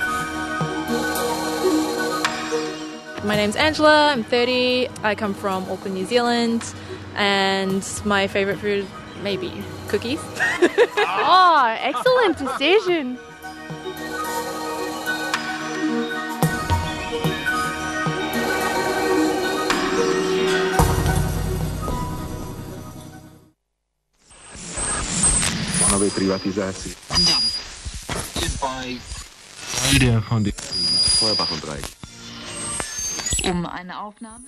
[3.23, 6.63] My name's Angela, I'm 30, I come from Auckland, New Zealand,
[7.15, 8.87] and my favourite food,
[9.21, 9.51] maybe
[9.89, 10.19] cookies.
[10.97, 13.17] oh, excellent decision.
[25.77, 26.95] Plánovej privatizácii.
[29.91, 30.53] Radio van die
[31.19, 31.98] Feuerbach-Dreieck.
[33.45, 34.43] Um eine Aufnahme?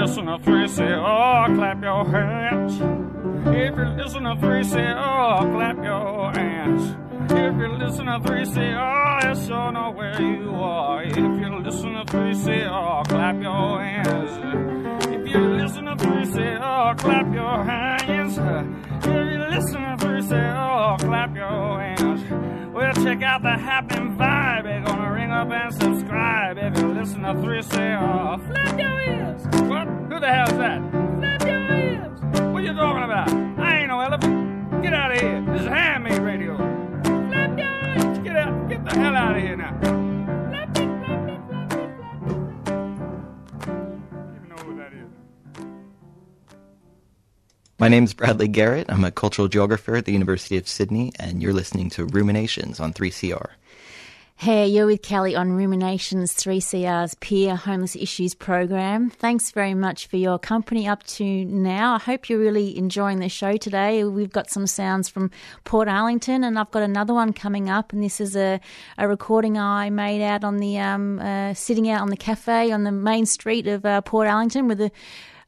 [0.00, 2.74] Listen to 3CR, clap your hands.
[3.48, 6.96] If you listen to 3CR, clap your hands.
[7.32, 11.02] If you listen to 3CR, let sure know where you are.
[11.02, 15.06] If you listen to 3CR, clap your hands.
[15.06, 18.38] If you listen to 3CR, clap your hands.
[18.38, 22.72] If you listen to 3CR, clap your hands.
[22.72, 24.62] Well, check out the happening vibe.
[24.62, 26.58] They're gonna up and subscribe.
[26.58, 29.42] If you listen to 3CR, flap your ears.
[29.68, 29.86] What?
[29.86, 30.80] Who the hell's that?
[31.20, 32.20] Flap your ears.
[32.52, 33.28] What you talking about?
[33.60, 34.82] I ain't no elephant.
[34.82, 35.40] Get out of here.
[35.42, 36.56] This is handmade radio.
[36.56, 38.18] Flap your ears.
[38.18, 38.68] Get out.
[38.68, 39.78] Get the hell out of here now.
[40.48, 42.38] Flap it, flap it, flap it, flap it.
[44.34, 45.08] Even know who that is.
[47.78, 48.86] My name's Bradley Garrett.
[48.88, 52.92] I'm a cultural geographer at the University of Sydney, and you're listening to Ruminations on
[52.92, 53.50] 3CR.
[54.40, 59.10] Hey, you're with Kelly on Ruminations 3CR's Peer Homeless Issues program.
[59.10, 61.96] Thanks very much for your company up to now.
[61.96, 64.04] I hope you're really enjoying the show today.
[64.04, 65.32] We've got some sounds from
[65.64, 67.92] Portarlington, and I've got another one coming up.
[67.92, 68.60] And this is a,
[68.96, 72.84] a recording I made out on the um, uh, sitting out on the cafe on
[72.84, 74.92] the main street of uh, Portarlington with a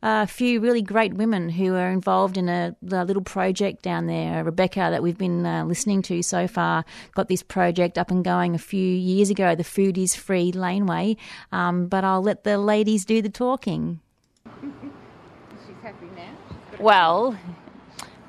[0.03, 4.43] a few really great women who are involved in a, a little project down there.
[4.43, 6.85] Rebecca, that we've been uh, listening to so far,
[7.15, 11.17] got this project up and going a few years ago, the Food is Free Laneway.
[11.53, 14.01] Um, but I'll let the ladies do the talking.
[14.63, 16.33] She's happy now.
[16.79, 17.39] Well,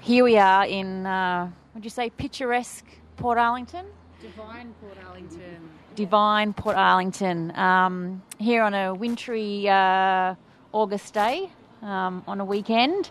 [0.02, 2.86] here we are in, uh, would you say, picturesque
[3.18, 3.86] Portarlington?
[4.22, 5.70] Divine Port Arlington.
[5.96, 7.58] Divine Portarlington.
[7.58, 10.36] Um, here on a wintry uh,
[10.74, 11.50] August day
[11.82, 13.10] um, on a weekend,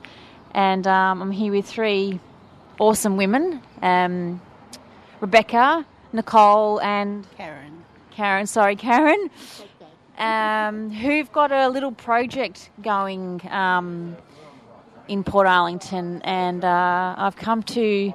[0.55, 2.21] and um, I'm here with three
[2.79, 4.41] awesome women um,
[5.21, 7.85] Rebecca, Nicole, and Karen.
[8.11, 9.31] Karen, sorry, Karen,
[10.19, 14.17] um, who've got a little project going um,
[15.09, 18.13] in Portarlington, and uh, I've come to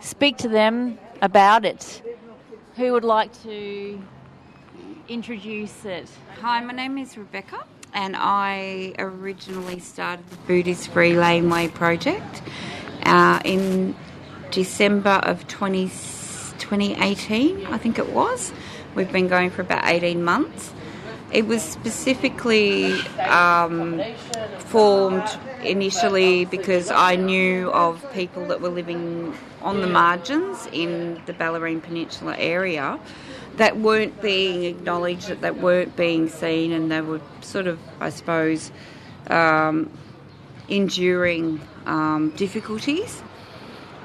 [0.00, 2.02] speak to them about it.
[2.76, 4.00] Who would like to
[5.08, 6.08] introduce it?
[6.40, 7.64] Hi, my name is Rebecca,
[7.96, 12.42] and I originally started the is Free Laneway project
[13.04, 13.96] uh, in
[14.50, 18.52] December of 20, 2018, I think it was.
[18.94, 20.74] We've been going for about 18 months.
[21.32, 24.02] It was specifically um,
[24.58, 25.26] formed
[25.64, 31.82] initially because I knew of people that were living on the margins in the Bellarine
[31.82, 33.00] Peninsula area
[33.56, 38.10] that weren't being acknowledged, that, that weren't being seen, and they were sort of, I
[38.10, 38.70] suppose,
[39.28, 39.90] um,
[40.68, 43.22] enduring um, difficulties,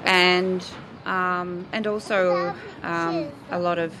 [0.04, 0.64] and
[1.04, 3.94] um, and also um, a lot of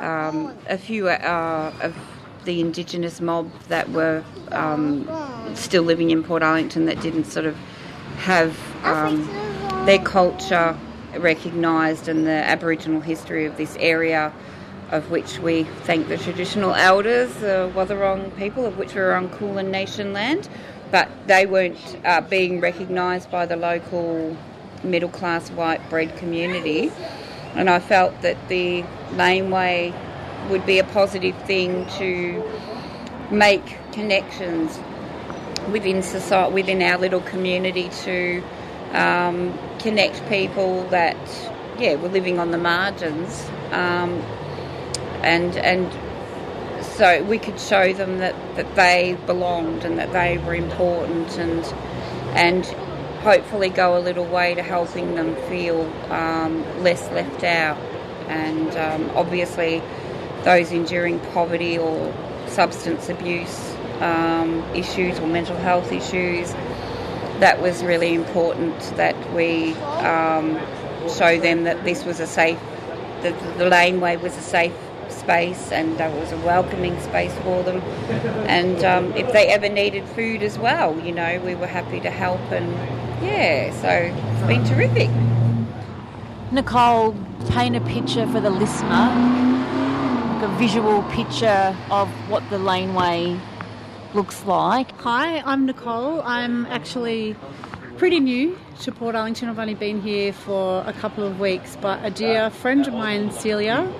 [0.00, 1.96] um, a few uh, of
[2.44, 5.08] the indigenous mob that were um,
[5.54, 7.56] still living in Portarlington that didn't sort of
[8.16, 8.58] have
[9.86, 10.76] their culture
[11.18, 14.32] recognised and the Aboriginal history of this area,
[14.94, 19.72] of which we thank the traditional elders, the Wathaurong people, of which we're on Kulin
[19.72, 20.48] Nation land,
[20.92, 24.36] but they weren't uh, being recognised by the local
[24.84, 26.92] middle class white bread community.
[27.56, 28.84] And I felt that the
[29.14, 29.92] laneway
[30.48, 32.44] would be a positive thing to
[33.32, 34.78] make connections
[35.72, 38.44] within society, within our little community to
[38.92, 41.16] um, connect people that,
[41.80, 44.22] yeah, were living on the margins, um,
[45.24, 45.92] and and
[46.84, 51.64] so we could show them that, that they belonged and that they were important and
[52.36, 52.64] and
[53.22, 57.78] hopefully go a little way to helping them feel um, less left out.
[58.28, 59.82] And um, obviously
[60.44, 62.14] those enduring poverty or
[62.46, 66.52] substance abuse um, issues or mental health issues
[67.40, 69.72] that was really important that we
[70.04, 70.58] um,
[71.08, 72.58] show them that this was a safe
[73.22, 74.74] that the laneway was a safe
[75.24, 77.80] space and uh, was a welcoming space for them
[78.46, 82.10] and um, if they ever needed food as well you know we were happy to
[82.10, 82.70] help and
[83.24, 85.10] yeah so it's been terrific
[86.54, 87.16] Nicole,
[87.48, 89.08] paint a picture for the listener,
[90.34, 93.36] like a visual picture of what the laneway
[94.14, 94.92] looks like.
[95.00, 96.22] Hi, I'm Nicole.
[96.22, 97.34] I'm actually
[97.96, 99.48] pretty new to Portarlington.
[99.48, 103.32] I've only been here for a couple of weeks, but a dear friend of mine,
[103.32, 103.92] Celia,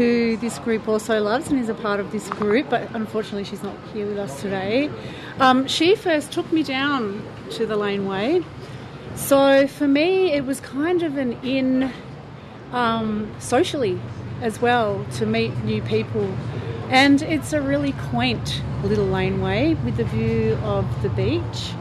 [0.00, 3.62] who this group also loves and is a part of this group, but unfortunately she's
[3.62, 4.90] not here with us today.
[5.38, 8.42] Um, she first took me down to the laneway.
[9.14, 11.92] So for me, it was kind of an in
[12.72, 14.00] um, socially
[14.40, 16.34] as well to meet new people.
[16.88, 21.74] And it's a really quaint little laneway with the view of the beach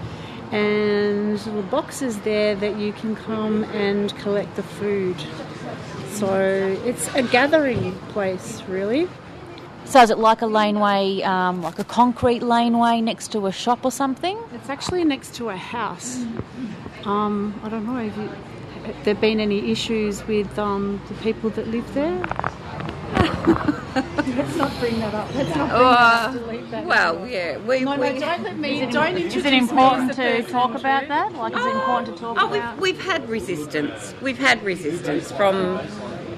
[0.52, 5.16] and little boxes there that you can come and collect the food.
[6.12, 9.08] So it's a gathering place, really.
[9.86, 13.80] So is it like a laneway, um, like a concrete laneway next to a shop
[13.84, 14.38] or something?
[14.54, 16.24] It's actually next to a house.
[17.06, 18.30] Um, I don't know if you,
[18.84, 22.22] have there been any issues with um, the people that live there.
[23.16, 25.36] Let's not bring that up.
[25.36, 26.34] Let's not bring that up.
[26.34, 26.86] Delete that.
[26.86, 28.86] well, yeah, we, No, no, don't let me.
[28.92, 31.34] Don't Is introduce it important to talk about that?
[31.34, 31.80] Like, is it oh.
[31.80, 32.80] important to talk Oh, about?
[32.80, 34.14] we've, we've had resistance.
[34.22, 35.80] We've had resistance from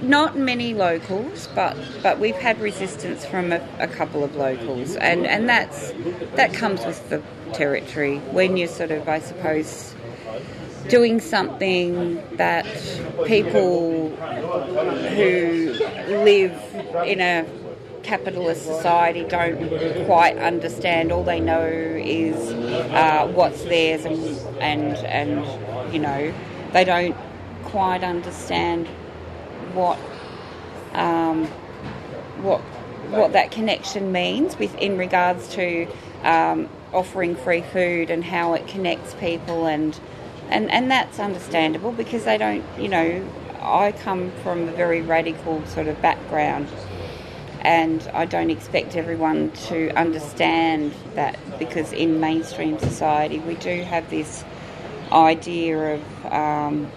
[0.02, 5.28] not many locals, but but we've had resistance from a, a couple of locals, and
[5.28, 5.92] and that's
[6.36, 7.22] that comes with the
[7.54, 9.94] territory when you're sort of, I suppose,
[10.88, 12.66] doing something that
[13.26, 15.74] people who
[16.24, 16.54] live
[17.06, 17.46] in a
[18.04, 21.12] capitalist society don't quite understand.
[21.12, 22.36] All they know is
[22.92, 24.18] uh, what's theirs, and
[24.60, 26.34] and and you know
[26.74, 27.16] they don't
[27.64, 28.88] quite understand
[29.74, 30.00] what
[30.94, 31.46] um,
[32.42, 32.62] what
[33.12, 35.88] what that connection means with in regards to
[36.24, 40.00] um, offering free food and how it connects people and
[40.52, 43.28] and and that's understandable because they don't you know
[43.62, 46.68] I come from a very radical sort of background
[47.62, 54.10] and I don't expect everyone to understand that because in mainstream society we do have
[54.10, 54.44] this
[55.12, 56.92] idea of um,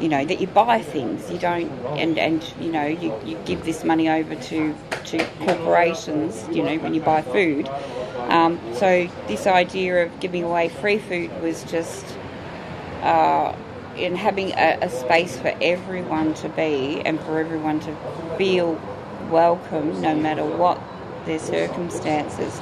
[0.00, 1.30] you know that you buy things.
[1.30, 4.74] You don't and and you know you, you give this money over to
[5.06, 7.68] to corporations you know when you buy food.
[8.28, 12.04] Um, so this idea of giving away free food was just
[13.04, 13.54] uh,
[13.96, 17.96] in having a, a space for everyone to be and for everyone to
[18.36, 18.80] feel
[19.30, 20.80] welcome no matter what
[21.24, 22.60] their circumstances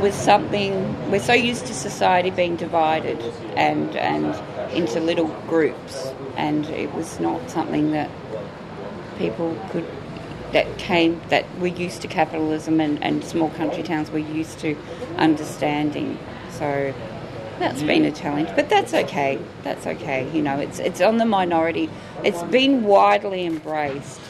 [0.00, 3.20] was something we're so used to society being divided
[3.56, 4.26] and and
[4.72, 8.08] into little groups and it was not something that
[9.18, 9.84] people could
[10.52, 14.76] that came that we're used to capitalism and, and small country towns were used to
[15.16, 16.18] understanding.
[16.50, 16.94] So
[17.58, 19.38] that's been a challenge but that's okay.
[19.62, 21.90] That's okay you know it's it's on the minority.
[22.24, 24.20] It's been widely embraced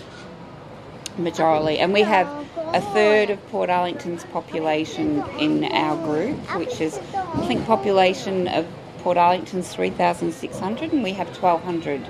[1.19, 2.27] majorly and we have
[2.57, 8.67] a third of Portarlington's population in our group which is I think population of
[9.03, 12.07] Portarlington's 3,600 and we have 1,200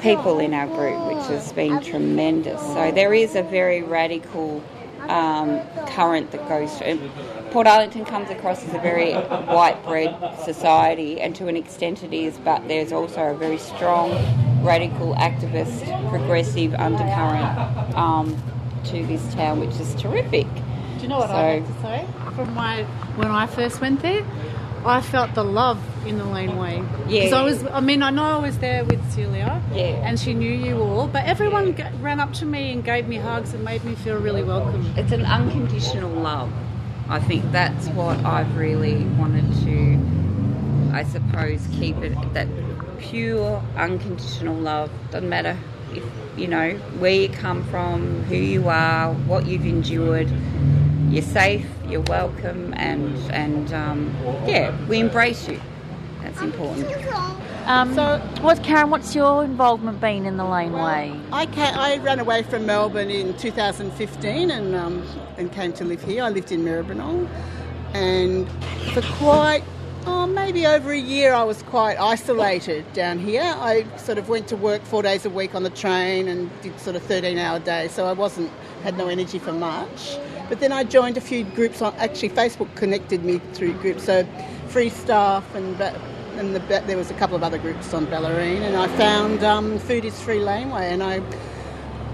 [0.00, 2.60] people in our group which has been tremendous.
[2.60, 4.62] So there is a very radical
[5.08, 7.10] um, current that goes through
[7.50, 12.36] Portarlington comes across as a very white bread society and to an extent it is
[12.38, 14.10] but there's also a very strong
[14.62, 18.36] radical activist progressive undercurrent um,
[18.84, 20.46] to this town which is terrific
[20.96, 22.06] Do you know what So- I have to say?
[22.34, 22.82] From my
[23.16, 24.22] when I first went there,
[24.84, 26.76] I felt the love in the laneway.
[27.08, 27.24] Yeah.
[27.24, 29.60] Because I was, I mean, I know I was there with Celia.
[29.74, 30.06] Yeah.
[30.06, 33.16] And she knew you all, but everyone g- ran up to me and gave me
[33.16, 34.92] hugs and made me feel really welcome.
[34.96, 36.52] it's an unconditional love.
[37.08, 42.48] I think that's what I've really wanted to, I suppose, keep it that
[42.98, 44.90] pure, unconditional love.
[45.10, 45.56] Doesn't matter
[45.92, 46.02] if
[46.36, 50.30] you know where you come from, who you are, what you've endured.
[51.08, 51.66] You're safe.
[51.86, 54.12] You're welcome, and and um,
[54.46, 55.60] yeah, we embrace you.
[56.22, 56.88] That's important.
[57.66, 58.90] Um, So- what, Karen?
[58.90, 61.12] What's your involvement been in the laneway?
[61.32, 65.02] I, ca I ran away from Melbourne in 2015 and, um,
[65.36, 66.22] and came to live here.
[66.22, 67.28] I lived in Maribyrnong
[67.92, 68.48] and
[68.92, 69.64] for quite,
[70.06, 73.42] oh, maybe over a year I was quite isolated down here.
[73.42, 76.78] I sort of went to work four days a week on the train and did
[76.78, 78.50] sort of 13 hour days so I wasn't,
[78.84, 80.16] had no energy for much.
[80.48, 84.24] But then I joined a few groups on, actually Facebook connected me through groups, so
[84.68, 86.00] Free Staff and Ba-
[86.38, 89.78] and the, there was a couple of other groups on Bellarine, and I found um,
[89.78, 91.20] Food is Free Laneway, and I,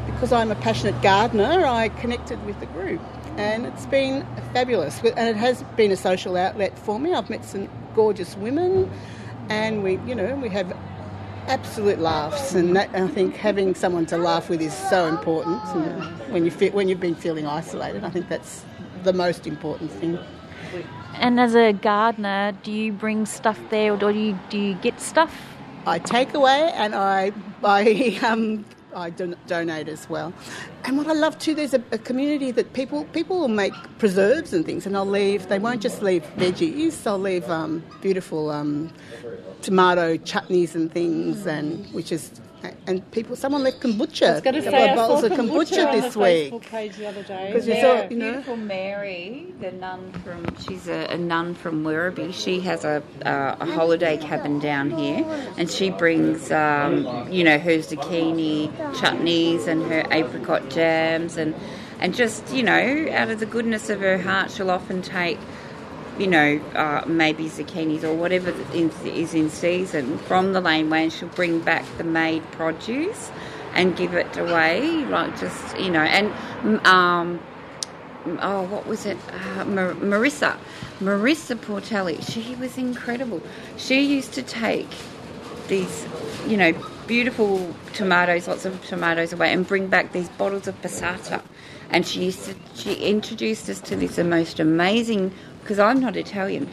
[0.06, 3.00] because I'm a passionate gardener, I connected with the group,
[3.36, 7.14] and it's been fabulous, and it has been a social outlet for me.
[7.14, 8.90] I've met some gorgeous women,
[9.48, 10.76] and we, you know, we have
[11.48, 15.60] absolute laughs, and that, I think having someone to laugh with is so important.
[15.64, 18.64] And when you feel, when you've been feeling isolated, I think that's
[19.02, 20.18] the most important thing.
[21.14, 25.00] And as a gardener, do you bring stuff there, or do you do you get
[25.00, 25.34] stuff?
[25.86, 27.32] I take away and I
[27.62, 30.32] I um I don- donate as well.
[30.84, 34.52] And what I love too, there's a, a community that people people will make preserves
[34.52, 35.48] and things, and I'll leave.
[35.48, 37.02] They won't just leave veggies.
[37.02, 38.90] They'll leave um, beautiful um,
[39.62, 42.30] tomato chutneys and things, and which is
[42.86, 44.28] and people, someone left kombucha.
[44.28, 46.52] I was going to say, I bottles saw of kombucha, on this the week.
[46.52, 47.46] Facebook page the other day.
[47.48, 51.84] Because you Yeah, you know, beautiful Mary, the nun from she's a, a nun from
[51.84, 52.32] Werribee.
[52.32, 55.24] She has a, uh, a holiday cabin down here,
[55.56, 61.54] and she brings um, you know her zucchini chutneys and her apricot jams, and
[62.00, 65.38] and just you know out of the goodness of her heart, she'll often take
[66.18, 71.28] you know, uh, maybe zucchinis or whatever is in season from the laneway, and she'll
[71.28, 73.30] bring back the made produce
[73.74, 76.30] and give it away, like just you know, and
[76.86, 77.40] um,
[78.40, 79.16] oh, what was it?
[79.30, 80.56] Uh, Mar- Marissa,
[81.00, 82.22] Marissa Portelli.
[82.30, 83.42] She was incredible.
[83.76, 84.88] She used to take
[85.68, 86.06] these,
[86.46, 86.72] you know,
[87.06, 91.42] beautiful tomatoes, lots of tomatoes away, and bring back these bottles of passata.
[91.90, 95.32] And she used to, she introduced us to this the most amazing,
[95.62, 96.68] because I'm not Italian,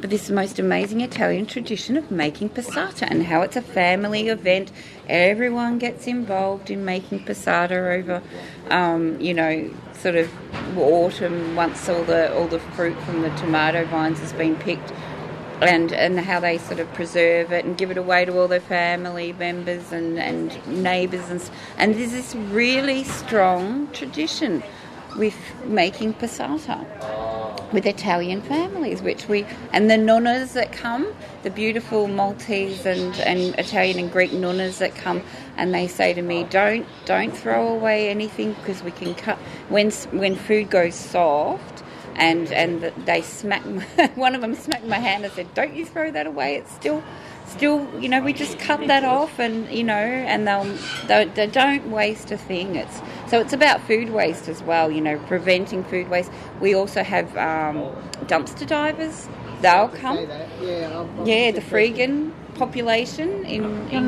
[0.00, 4.72] but this most amazing Italian tradition of making passata and how it's a family event.
[5.08, 8.22] Everyone gets involved in making passata over,
[8.70, 10.30] um, you know, sort of
[10.76, 14.92] autumn once all the all the fruit from the tomato vines has been picked
[15.62, 18.60] and and how they sort of preserve it and give it away to all their
[18.60, 24.62] family members and, and neighbours and and there's this really strong tradition
[25.16, 26.86] with making passata
[27.72, 33.54] with Italian families, which we and the nonnas that come, the beautiful Maltese and, and
[33.58, 35.22] Italian and Greek nonnas that come,
[35.56, 39.38] and they say to me, "Don't don't throw away anything because we can cut
[39.68, 41.82] when when food goes soft."
[42.14, 43.62] And and they smack
[44.16, 46.56] one of them smacked my hand and said, "Don't you throw that away?
[46.56, 47.02] It's still."
[47.52, 50.64] Still, you know, we just cut that off, and you know, and they'll
[51.06, 52.76] they, they don't waste a thing.
[52.76, 54.90] It's so it's about food waste as well.
[54.90, 56.30] You know, preventing food waste.
[56.60, 57.76] We also have um,
[58.26, 59.28] dumpster divers.
[59.60, 60.16] They'll come.
[60.62, 62.32] Yeah, Yeah, the Freegan
[62.64, 63.64] population in,
[63.96, 64.06] in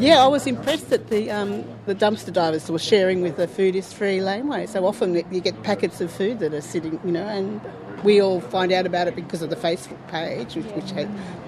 [0.00, 1.50] Yeah, I was impressed that the um,
[1.86, 4.66] the dumpster divers were sharing with the Food is Free laneway.
[4.66, 7.60] So often you get packets of food that are sitting, you know, and
[8.02, 10.90] we all find out about it because of the Facebook page, which, which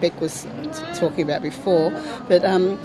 [0.00, 0.46] Beck was
[0.94, 1.90] talking about before.
[2.28, 2.80] But um,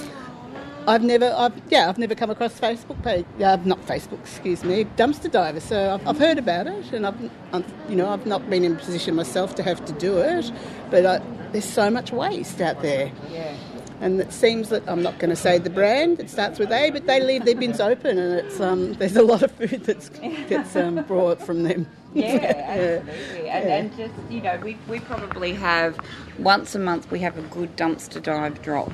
[0.87, 4.85] I've never, I've, yeah, I've never come across Facebook page, uh, not Facebook, excuse me,
[4.97, 5.63] dumpster divers.
[5.63, 8.73] So I've, I've heard about it, and I've, I've, you know, I've not been in
[8.73, 10.51] a position myself to have to do it,
[10.91, 11.21] but I,
[11.51, 13.11] there's so much waste out there.
[13.29, 13.55] Yeah.
[14.01, 16.19] And it seems that I'm not going to say the brand.
[16.19, 19.21] It starts with A, but they leave their bins open, and it's um, there's a
[19.21, 21.87] lot of food that's gets um, brought from them.
[22.15, 23.49] Yeah, absolutely.
[23.49, 23.75] And, Yeah.
[23.77, 25.97] and just, you know, we, we probably have,
[26.37, 28.91] once a month, we have a good dumpster dive drop.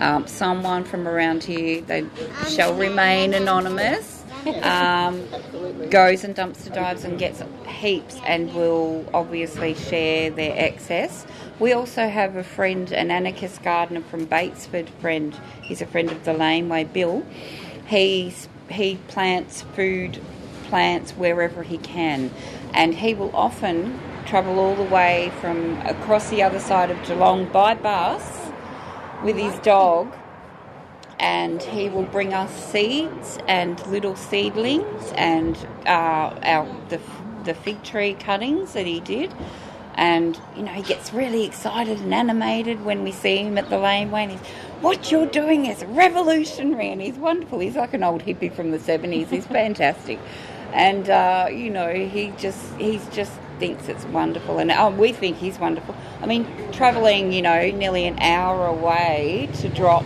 [0.00, 2.04] Um, someone from around here, they
[2.48, 4.24] shall remain anonymous,
[4.62, 5.22] um,
[5.90, 11.26] goes and dumpster dives and gets heaps and will obviously share their excess.
[11.60, 15.38] We also have a friend, an anarchist gardener from Batesford friend.
[15.62, 17.24] He's a friend of the Laneway, Bill.
[17.86, 20.20] He's, he plants food
[20.68, 22.30] plants wherever he can,
[22.74, 27.46] and he will often travel all the way from across the other side of Geelong
[27.46, 28.50] by bus
[29.24, 30.14] with his dog,
[31.18, 35.56] and he will bring us seeds and little seedlings and
[35.86, 37.00] uh, our the
[37.44, 39.32] the fig tree cuttings that he did.
[39.94, 43.78] And you know he gets really excited and animated when we see him at the
[43.78, 44.24] laneway.
[44.24, 44.40] And he's,
[44.80, 47.58] "What you're doing is revolutionary!" And he's wonderful.
[47.58, 49.28] He's like an old hippie from the '70s.
[49.28, 50.20] He's fantastic
[50.72, 54.58] and uh, you know he just he's just thinks it's wonderful.
[54.58, 55.94] And oh, we think he's wonderful.
[56.22, 60.04] I mean travelling you know nearly an hour away to drop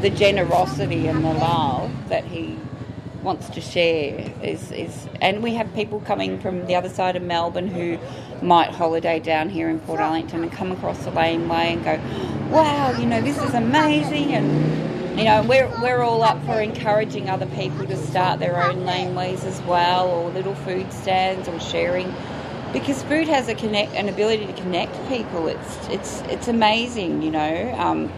[0.00, 2.58] the generosity and the love that he
[3.22, 7.22] wants to share is, is and we have people coming from the other side of
[7.22, 7.96] melbourne who
[8.44, 11.96] might holiday down here in portarlington and come across the laneway and go
[12.50, 14.34] wow you know this is amazing.
[14.34, 18.84] And you know, we're, we're all up for encouraging other people to start their own
[18.84, 22.12] laneways as well, or little food stands, or sharing,
[22.72, 25.48] because food has a connect, an ability to connect people.
[25.48, 27.74] It's it's it's amazing, you know.
[27.78, 28.12] Um,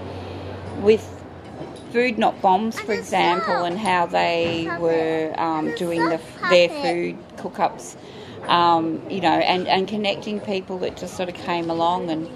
[0.82, 1.10] with
[1.92, 6.20] Food Not Bombs, for example, and how they were um, doing the,
[6.50, 7.96] their food cook-ups,
[8.48, 12.28] um, you know, and, and connecting people that just sort of came along and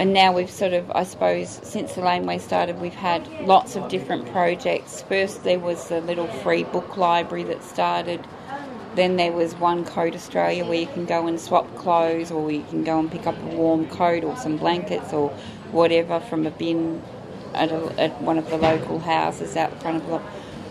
[0.00, 3.90] and now we've sort of, I suppose, since the laneway started, we've had lots of
[3.90, 5.02] different projects.
[5.02, 8.26] First, there was the little free book library that started.
[8.94, 12.64] Then there was One Coat Australia where you can go and swap clothes, or you
[12.70, 15.28] can go and pick up a warm coat or some blankets or
[15.70, 17.02] whatever from a bin
[17.52, 20.22] at, a, at one of the local houses out front of the.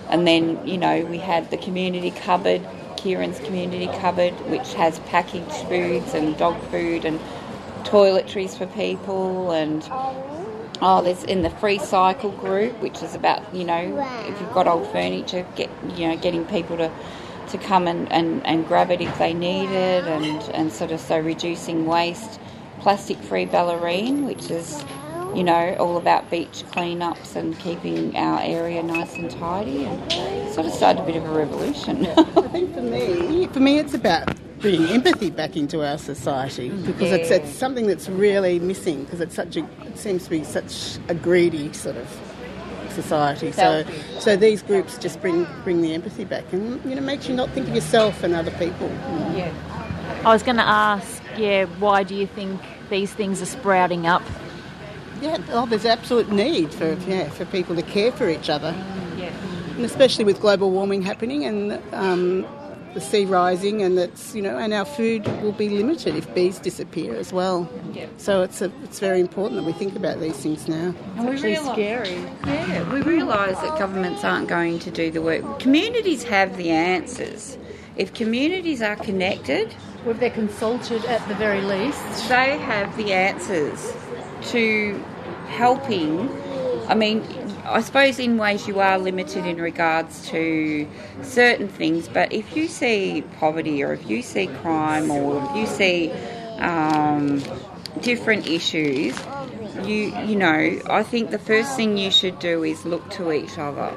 [0.10, 2.68] And then, you know, we had the community cupboard,
[2.98, 7.20] Kieran's community cupboard, which has packaged foods and dog food and
[7.84, 9.84] toiletries for people and
[10.82, 14.66] Oh, there's in the free cycle group, which is about you know if you've got
[14.66, 16.90] old furniture, get you know getting people to
[17.50, 21.00] to come and, and, and grab it if they need it, and, and sort of
[21.00, 22.40] so reducing waste.
[22.80, 24.86] Plastic free Bellarine, which is
[25.36, 30.66] you know all about beach cleanups and keeping our area nice and tidy, and sort
[30.66, 32.06] of started a bit of a revolution.
[32.06, 34.30] I think for me, for me, it's about
[34.60, 37.38] bringing empathy back into our society because it's, Yeah.
[37.38, 41.14] it's something that's really missing because it's such a it seems to be such a
[41.16, 42.08] greedy sort of
[42.92, 43.52] society.
[43.52, 43.84] So
[44.20, 47.50] so these groups just bring bring the empathy back and you know makes you not
[47.52, 48.90] think of yourself and other people.
[49.36, 49.52] Yeah.
[50.26, 54.22] I was going to ask, yeah, why do you think these things are sprouting up?
[55.22, 58.74] Yeah, oh, there's absolute need for yeah for people to care for each other.
[59.18, 59.32] Yeah.
[59.76, 62.46] and especially with global warming happening and um,
[62.94, 66.60] the sea rising, and that's you know, and our food will be limited if bees
[66.60, 67.70] disappear as well.
[67.94, 68.08] Yeah.
[68.18, 70.94] So it's a, it's very important that we think about these things now.
[71.18, 71.76] And we realise-
[72.46, 75.60] Yeah, we realise that governments aren't going to do the work.
[75.60, 77.58] Communities have the answers.
[77.96, 79.74] If communities are connected,
[80.06, 83.94] Well, if they're consulted at the very least, they have the answers
[84.52, 85.04] to
[85.48, 86.30] helping.
[86.88, 87.24] I mean,
[87.70, 90.88] I suppose in ways you are limited in regards to
[91.22, 95.68] certain things, but if you see poverty or if you see crime or if you
[95.68, 96.12] see
[96.60, 97.44] um,
[98.02, 99.16] different issues,
[99.84, 103.58] you you know, I think the first thing you should do is look to each
[103.58, 103.96] other.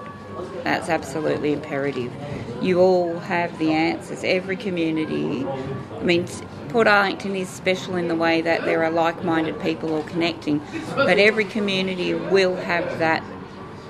[0.64, 2.12] That's absolutely imperative.
[2.60, 4.22] You all have the answers.
[4.22, 6.26] Every community, I mean,
[6.68, 10.60] Portarlington is special in the way that there are like minded people all connecting,
[10.94, 13.22] but every community will have that.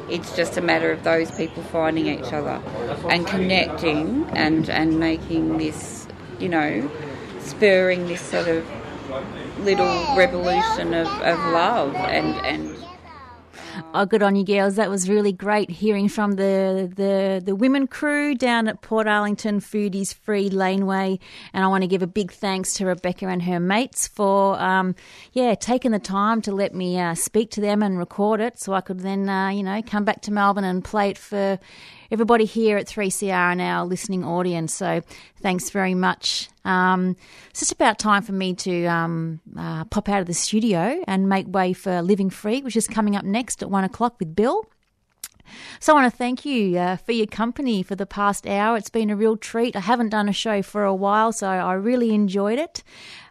[0.08, 2.60] It's just a matter of those people finding each other
[3.08, 6.06] and connecting and, and making this,
[6.38, 6.90] you know,
[7.40, 8.66] spurring this sort of
[9.60, 12.81] little revolution of, of love and, and
[13.94, 14.76] Oh, good on you, girls.
[14.76, 20.14] That was really great hearing from the, the, the women crew down at Portarlington Foodies
[20.14, 21.18] Free Laneway.
[21.52, 24.94] And I want to give a big thanks to Rebecca and her mates for, um,
[25.32, 28.72] yeah, taking the time to let me uh, speak to them and record it so
[28.74, 31.58] I could then, uh, you know, come back to Melbourne and play it for
[32.10, 34.74] everybody here at 3CR and our listening audience.
[34.74, 35.02] So
[35.40, 36.48] thanks very much.
[36.64, 37.16] Um,
[37.50, 41.28] it's just about time for me to um, uh, pop out of the studio and
[41.28, 44.64] make way for Living Free, which is coming up next at one o'clock with Bill.
[45.80, 48.76] So I want to thank you uh, for your company for the past hour.
[48.76, 49.76] It's been a real treat.
[49.76, 52.82] I haven't done a show for a while, so I really enjoyed it.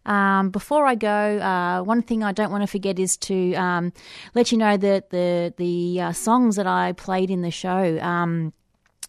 [0.05, 3.93] Um, before I go, uh, one thing I don't want to forget is to um,
[4.33, 7.99] let you know that the the uh, songs that I played in the show.
[7.99, 8.53] Um,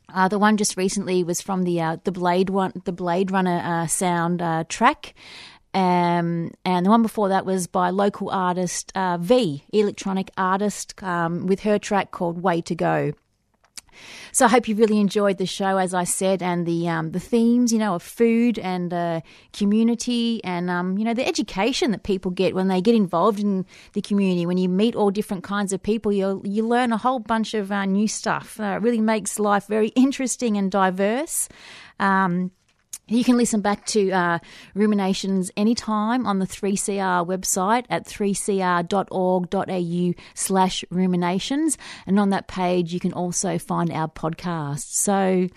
[0.09, 3.61] uh, the one just recently was from the uh, the Blade one, the Blade Runner
[3.65, 5.15] uh, sound uh, track,
[5.75, 11.47] um, and the one before that was by local artist uh, V, electronic artist, um,
[11.47, 13.13] with her track called "Way to Go."
[14.33, 17.21] So I hope you really enjoyed the show, as I said, and the um, the
[17.21, 19.21] themes, you know, of food and uh,
[19.53, 23.67] community, and um, you know, the education that people get when they get involved in
[23.93, 24.47] the community.
[24.47, 27.71] When you meet all different kinds of people, you you learn a whole bunch of
[27.73, 28.59] uh, new stuff.
[28.61, 31.49] Uh, it really makes life very interesting and diverse.
[31.99, 32.51] Um,
[33.09, 34.39] you can listen back to uh,
[34.75, 41.77] Ruminations anytime on the 3CR website at 3cr.org.au slash ruminations.
[42.07, 44.93] And on that page, you can also find our podcast.
[44.93, 45.49] So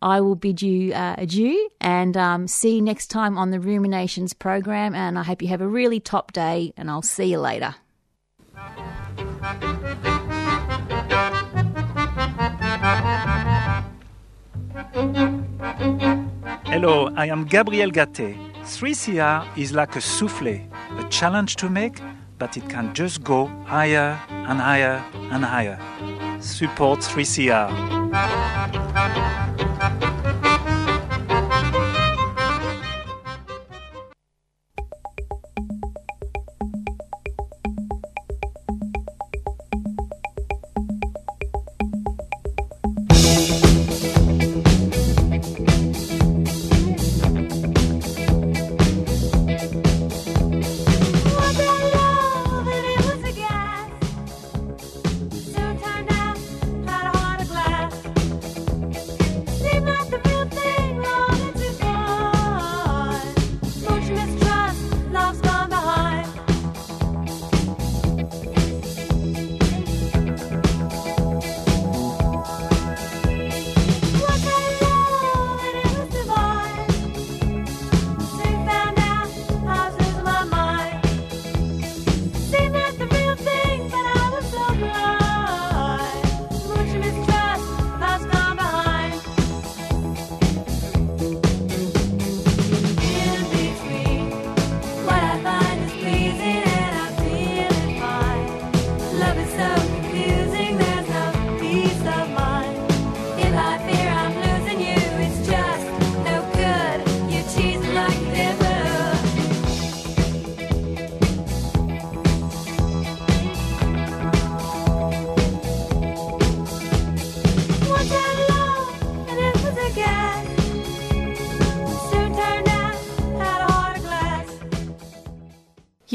[0.00, 4.32] I will bid you uh, adieu and um, see you next time on the Ruminations
[4.32, 4.94] program.
[4.94, 7.74] And I hope you have a really top day, and I'll see you later.
[16.70, 18.36] Hello, I am Gabriel Gaté.
[18.62, 20.60] 3CR is like a souffle,
[20.98, 21.98] a challenge to make,
[22.38, 25.02] but it can just go higher and higher
[25.32, 25.78] and higher.
[26.40, 29.47] Support 3CR.